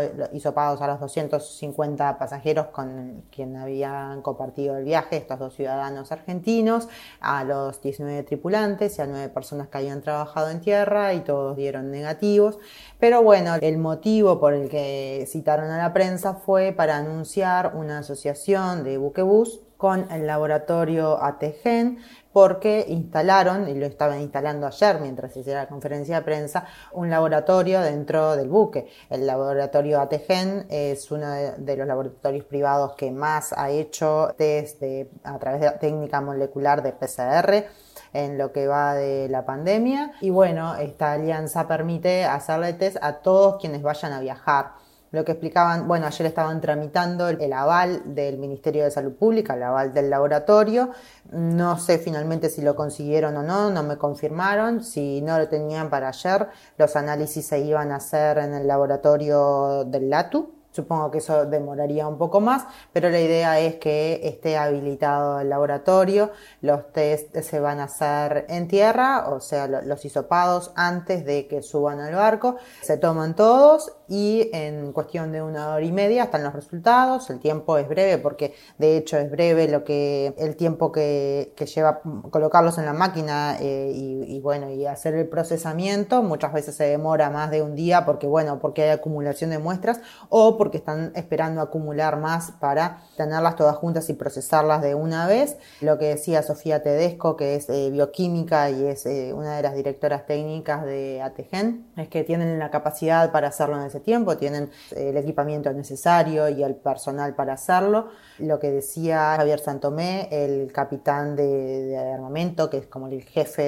pagos 0.54 0.80
a 0.80 0.86
los 0.86 1.00
250 1.00 2.18
pasajeros 2.18 2.66
con 2.66 3.24
quien 3.30 3.56
habían 3.56 4.22
compartido 4.22 4.76
el 4.76 4.84
viaje, 4.84 5.16
estos 5.16 5.38
dos 5.38 5.54
ciudadanos 5.54 6.03
argentinos, 6.12 6.88
a 7.20 7.44
los 7.44 7.80
19 7.80 8.22
tripulantes 8.22 8.98
y 8.98 9.02
a 9.02 9.06
9 9.06 9.28
personas 9.28 9.68
que 9.68 9.78
habían 9.78 10.02
trabajado 10.02 10.50
en 10.50 10.60
tierra 10.60 11.14
y 11.14 11.20
todos 11.20 11.56
dieron 11.56 11.90
negativos. 11.90 12.58
Pero 12.98 13.22
bueno, 13.22 13.54
el 13.60 13.78
motivo 13.78 14.40
por 14.40 14.54
el 14.54 14.68
que 14.68 15.26
citaron 15.28 15.70
a 15.70 15.78
la 15.78 15.92
prensa 15.92 16.34
fue 16.34 16.72
para 16.72 16.96
anunciar 16.96 17.74
una 17.74 17.98
asociación 17.98 18.84
de 18.84 18.98
buquebús 18.98 19.60
con 19.76 20.10
el 20.10 20.26
laboratorio 20.26 21.22
ATGEN 21.22 21.98
porque 22.34 22.84
instalaron, 22.88 23.68
y 23.68 23.74
lo 23.74 23.86
estaban 23.86 24.20
instalando 24.20 24.66
ayer 24.66 24.98
mientras 25.00 25.36
hiciera 25.36 25.60
la 25.60 25.68
conferencia 25.68 26.16
de 26.16 26.22
prensa, 26.22 26.66
un 26.90 27.08
laboratorio 27.08 27.80
dentro 27.80 28.34
del 28.34 28.48
buque. 28.48 28.88
El 29.08 29.24
laboratorio 29.24 30.00
ATGEN 30.00 30.66
es 30.68 31.12
uno 31.12 31.30
de, 31.30 31.76
los 31.76 31.86
laboratorios 31.86 32.44
privados 32.44 32.96
que 32.96 33.12
más 33.12 33.52
ha 33.56 33.70
hecho 33.70 34.34
test 34.36 34.82
a 35.22 35.38
través 35.38 35.60
de 35.60 35.66
la 35.66 35.78
técnica 35.78 36.20
molecular 36.20 36.82
de 36.82 36.90
PCR 36.90 37.66
en 38.12 38.36
lo 38.36 38.50
que 38.50 38.66
va 38.66 38.94
de 38.94 39.28
la 39.28 39.46
pandemia. 39.46 40.14
Y 40.20 40.30
bueno, 40.30 40.74
esta 40.74 41.12
alianza 41.12 41.68
permite 41.68 42.24
hacerle 42.24 42.72
test 42.72 42.96
a 43.00 43.20
todos 43.20 43.60
quienes 43.60 43.80
vayan 43.80 44.12
a 44.12 44.18
viajar 44.18 44.83
lo 45.14 45.24
que 45.24 45.32
explicaban, 45.32 45.86
bueno, 45.86 46.06
ayer 46.06 46.26
estaban 46.26 46.60
tramitando 46.60 47.28
el 47.28 47.52
aval 47.52 48.14
del 48.14 48.36
Ministerio 48.38 48.84
de 48.84 48.90
Salud 48.90 49.12
Pública, 49.12 49.54
el 49.54 49.62
aval 49.62 49.94
del 49.94 50.10
laboratorio. 50.10 50.90
No 51.30 51.78
sé 51.78 51.98
finalmente 51.98 52.50
si 52.50 52.62
lo 52.62 52.74
consiguieron 52.74 53.36
o 53.36 53.42
no, 53.42 53.70
no 53.70 53.82
me 53.84 53.96
confirmaron. 53.96 54.82
Si 54.82 55.22
no 55.22 55.38
lo 55.38 55.48
tenían 55.48 55.88
para 55.88 56.08
ayer, 56.08 56.48
los 56.76 56.96
análisis 56.96 57.46
se 57.46 57.60
iban 57.60 57.92
a 57.92 57.96
hacer 57.96 58.38
en 58.38 58.54
el 58.54 58.66
laboratorio 58.66 59.84
del 59.84 60.10
LATU, 60.10 60.54
Supongo 60.74 61.12
que 61.12 61.18
eso 61.18 61.46
demoraría 61.46 62.08
un 62.08 62.18
poco 62.18 62.40
más, 62.40 62.66
pero 62.92 63.08
la 63.08 63.20
idea 63.20 63.60
es 63.60 63.76
que 63.76 64.20
esté 64.24 64.56
habilitado 64.56 65.38
el 65.38 65.48
laboratorio, 65.48 66.32
los 66.62 66.90
test 66.90 67.36
se 67.42 67.60
van 67.60 67.78
a 67.78 67.84
hacer 67.84 68.44
en 68.48 68.66
tierra, 68.66 69.28
o 69.28 69.38
sea, 69.38 69.68
los 69.68 70.04
hisopados 70.04 70.72
antes 70.74 71.24
de 71.24 71.46
que 71.46 71.62
suban 71.62 72.00
al 72.00 72.16
barco, 72.16 72.56
se 72.82 72.96
toman 72.96 73.36
todos 73.36 73.92
y 74.08 74.50
en 74.52 74.92
cuestión 74.92 75.32
de 75.32 75.42
una 75.42 75.74
hora 75.74 75.84
y 75.84 75.92
media 75.92 76.24
están 76.24 76.44
los 76.44 76.52
resultados. 76.52 77.30
El 77.30 77.40
tiempo 77.40 77.78
es 77.78 77.88
breve 77.88 78.18
porque 78.18 78.54
de 78.78 78.96
hecho 78.96 79.18
es 79.18 79.30
breve 79.30 79.68
lo 79.68 79.84
que 79.84 80.34
el 80.38 80.56
tiempo 80.56 80.92
que, 80.92 81.52
lleva 81.74 82.00
colocarlos 82.30 82.76
en 82.78 82.84
la 82.84 82.92
máquina 82.92 83.56
eh, 83.58 83.90
y, 83.94 84.38
bueno 84.40 84.70
y 84.70 84.86
hacer 84.86 85.14
el 85.14 85.28
procesamiento. 85.28 86.22
Muchas 86.22 86.52
veces 86.52 86.74
se 86.74 86.84
demora 86.84 87.30
más 87.30 87.50
de 87.50 87.62
un 87.62 87.74
día 87.74 88.04
porque 88.04 88.26
bueno 88.26 88.58
porque 88.58 88.82
hay 88.82 88.90
acumulación 88.90 89.50
de 89.50 89.58
muestras 89.58 90.00
o 90.28 90.58
porque 90.58 90.78
están 90.78 91.12
esperando 91.14 91.62
acumular 91.62 92.18
más 92.18 92.52
para 92.60 93.02
tenerlas 93.16 93.56
todas 93.56 93.76
juntas 93.76 94.10
y 94.10 94.14
procesarlas 94.14 94.82
de 94.82 94.94
una 94.94 95.26
vez. 95.26 95.56
Lo 95.80 95.98
que 95.98 96.06
decía 96.06 96.42
Sofía 96.42 96.82
Tedesco 96.82 97.36
que 97.36 97.56
es 97.56 97.68
eh, 97.70 97.90
bioquímica 97.90 98.70
y 98.70 98.84
es 98.86 99.06
eh, 99.06 99.32
una 99.32 99.56
de 99.56 99.62
las 99.62 99.74
directoras 99.74 100.26
técnicas 100.26 100.84
de 100.84 101.22
ATGEN 101.22 101.86
es 101.96 102.08
que 102.08 102.24
tienen 102.24 102.58
la 102.58 102.70
capacidad 102.70 103.32
para 103.32 103.48
hacerlo 103.48 103.76
en 103.76 103.82
tiempo, 104.00 104.36
tienen 104.36 104.70
el 104.94 105.16
equipamiento 105.16 105.72
necesario 105.72 106.48
y 106.48 106.62
el 106.62 106.74
personal 106.74 107.34
para 107.34 107.54
hacerlo. 107.54 108.08
Lo 108.38 108.58
que 108.58 108.70
decía 108.70 109.34
Javier 109.36 109.60
Santomé, 109.60 110.28
el 110.30 110.72
capitán 110.72 111.36
de, 111.36 111.96
armamento, 112.14 112.70
que 112.70 112.78
es 112.78 112.86
como 112.86 113.08
el 113.08 113.22
jefe 113.22 113.62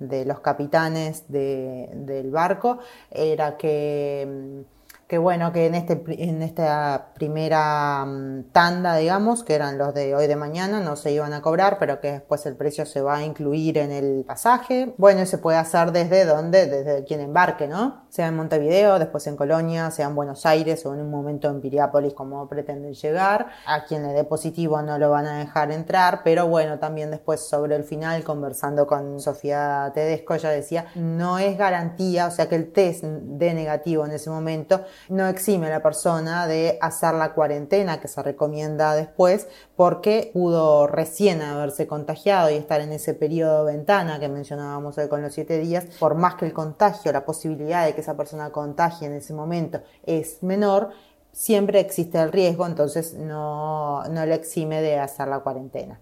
de, 0.00 0.24
los 0.24 0.40
capitanes 0.40 1.24
del 1.28 2.30
barco, 2.30 2.78
era 3.10 3.56
que 3.56 4.26
mm, 4.26 4.73
que 5.06 5.18
bueno, 5.18 5.52
que 5.52 5.66
en, 5.66 5.74
este, 5.74 6.02
en 6.08 6.42
esta 6.42 7.10
primera 7.14 8.04
mm, 8.06 8.44
tanda, 8.52 8.96
digamos, 8.96 9.44
que 9.44 9.54
eran 9.54 9.76
los 9.76 9.92
de 9.92 10.14
hoy 10.14 10.26
de 10.26 10.36
mañana, 10.36 10.80
no 10.80 10.96
se 10.96 11.12
iban 11.12 11.34
a 11.34 11.42
cobrar, 11.42 11.78
pero 11.78 12.00
que 12.00 12.12
después 12.12 12.46
el 12.46 12.56
precio 12.56 12.86
se 12.86 13.02
va 13.02 13.16
a 13.16 13.22
incluir 13.22 13.76
en 13.76 13.92
el 13.92 14.24
pasaje. 14.26 14.94
Bueno, 14.96 15.26
se 15.26 15.36
puede 15.36 15.58
hacer 15.58 15.92
desde 15.92 16.24
donde, 16.24 16.66
desde 16.66 17.04
quien 17.04 17.20
embarque, 17.20 17.68
¿no? 17.68 18.04
Sea 18.08 18.28
en 18.28 18.36
Montevideo, 18.36 18.98
después 18.98 19.26
en 19.26 19.36
Colonia, 19.36 19.90
sea 19.90 20.06
en 20.06 20.14
Buenos 20.14 20.46
Aires 20.46 20.86
o 20.86 20.94
en 20.94 21.00
un 21.00 21.10
momento 21.10 21.48
en 21.50 21.60
Piriápolis, 21.60 22.14
como 22.14 22.48
pretenden 22.48 22.94
llegar. 22.94 23.48
A 23.66 23.84
quien 23.84 24.04
le 24.04 24.14
dé 24.14 24.24
positivo 24.24 24.80
no 24.80 24.98
lo 24.98 25.10
van 25.10 25.26
a 25.26 25.38
dejar 25.38 25.70
entrar, 25.70 26.22
pero 26.24 26.48
bueno, 26.48 26.78
también 26.78 27.10
después 27.10 27.40
sobre 27.46 27.76
el 27.76 27.84
final, 27.84 28.24
conversando 28.24 28.86
con 28.86 29.20
Sofía 29.20 29.90
Tedesco, 29.94 30.34
ella 30.34 30.48
decía, 30.48 30.86
no 30.94 31.38
es 31.38 31.58
garantía, 31.58 32.26
o 32.26 32.30
sea 32.30 32.48
que 32.48 32.56
el 32.56 32.72
test 32.72 33.04
de 33.04 33.52
negativo 33.52 34.06
en 34.06 34.12
ese 34.12 34.30
momento 34.30 34.84
no 35.08 35.26
exime 35.26 35.66
a 35.66 35.70
la 35.70 35.82
persona 35.82 36.46
de 36.46 36.78
hacer 36.80 37.14
la 37.14 37.32
cuarentena 37.34 38.00
que 38.00 38.08
se 38.08 38.22
recomienda 38.22 38.94
después 38.94 39.48
porque 39.76 40.30
pudo 40.32 40.86
recién 40.86 41.42
haberse 41.42 41.86
contagiado 41.86 42.50
y 42.50 42.54
estar 42.54 42.80
en 42.80 42.92
ese 42.92 43.14
periodo 43.14 43.64
de 43.64 43.76
ventana 43.76 44.20
que 44.20 44.28
mencionábamos 44.28 44.96
hoy 44.98 45.08
con 45.08 45.22
los 45.22 45.32
siete 45.32 45.58
días, 45.58 45.84
por 45.98 46.14
más 46.14 46.36
que 46.36 46.46
el 46.46 46.52
contagio, 46.52 47.12
la 47.12 47.24
posibilidad 47.24 47.84
de 47.84 47.94
que 47.94 48.00
esa 48.00 48.16
persona 48.16 48.50
contagie 48.50 49.06
en 49.06 49.14
ese 49.14 49.34
momento 49.34 49.80
es 50.04 50.42
menor, 50.42 50.90
siempre 51.32 51.80
existe 51.80 52.18
el 52.18 52.32
riesgo, 52.32 52.66
entonces 52.66 53.14
no, 53.14 54.04
no 54.04 54.26
le 54.26 54.34
exime 54.34 54.80
de 54.80 54.98
hacer 54.98 55.28
la 55.28 55.40
cuarentena. 55.40 56.00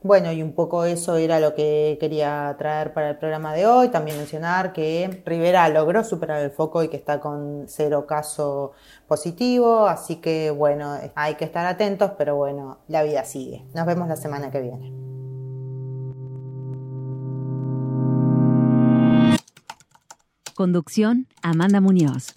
Bueno, 0.00 0.30
y 0.30 0.42
un 0.42 0.52
poco 0.52 0.84
eso 0.84 1.16
era 1.16 1.40
lo 1.40 1.56
que 1.56 1.96
quería 2.00 2.54
traer 2.56 2.92
para 2.92 3.10
el 3.10 3.16
programa 3.16 3.52
de 3.52 3.66
hoy. 3.66 3.88
También 3.88 4.16
mencionar 4.16 4.72
que 4.72 5.22
Rivera 5.26 5.68
logró 5.70 6.04
superar 6.04 6.40
el 6.40 6.52
foco 6.52 6.84
y 6.84 6.88
que 6.88 6.96
está 6.96 7.18
con 7.18 7.64
cero 7.66 8.06
caso 8.06 8.72
positivo. 9.08 9.86
Así 9.88 10.16
que 10.16 10.52
bueno, 10.52 10.96
hay 11.16 11.34
que 11.34 11.44
estar 11.44 11.66
atentos, 11.66 12.12
pero 12.16 12.36
bueno, 12.36 12.78
la 12.86 13.02
vida 13.02 13.24
sigue. 13.24 13.64
Nos 13.74 13.86
vemos 13.86 14.06
la 14.06 14.14
semana 14.14 14.52
que 14.52 14.60
viene. 14.60 14.92
Conducción, 20.54 21.26
Amanda 21.42 21.80
Muñoz. 21.80 22.34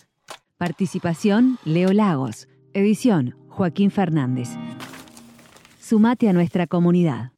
Participación, 0.58 1.60
Leo 1.64 1.94
Lagos. 1.94 2.48
Edición, 2.74 3.36
Joaquín 3.50 3.92
Fernández. 3.92 4.50
Sumate 5.80 6.28
a 6.28 6.34
nuestra 6.34 6.66
comunidad. 6.66 7.32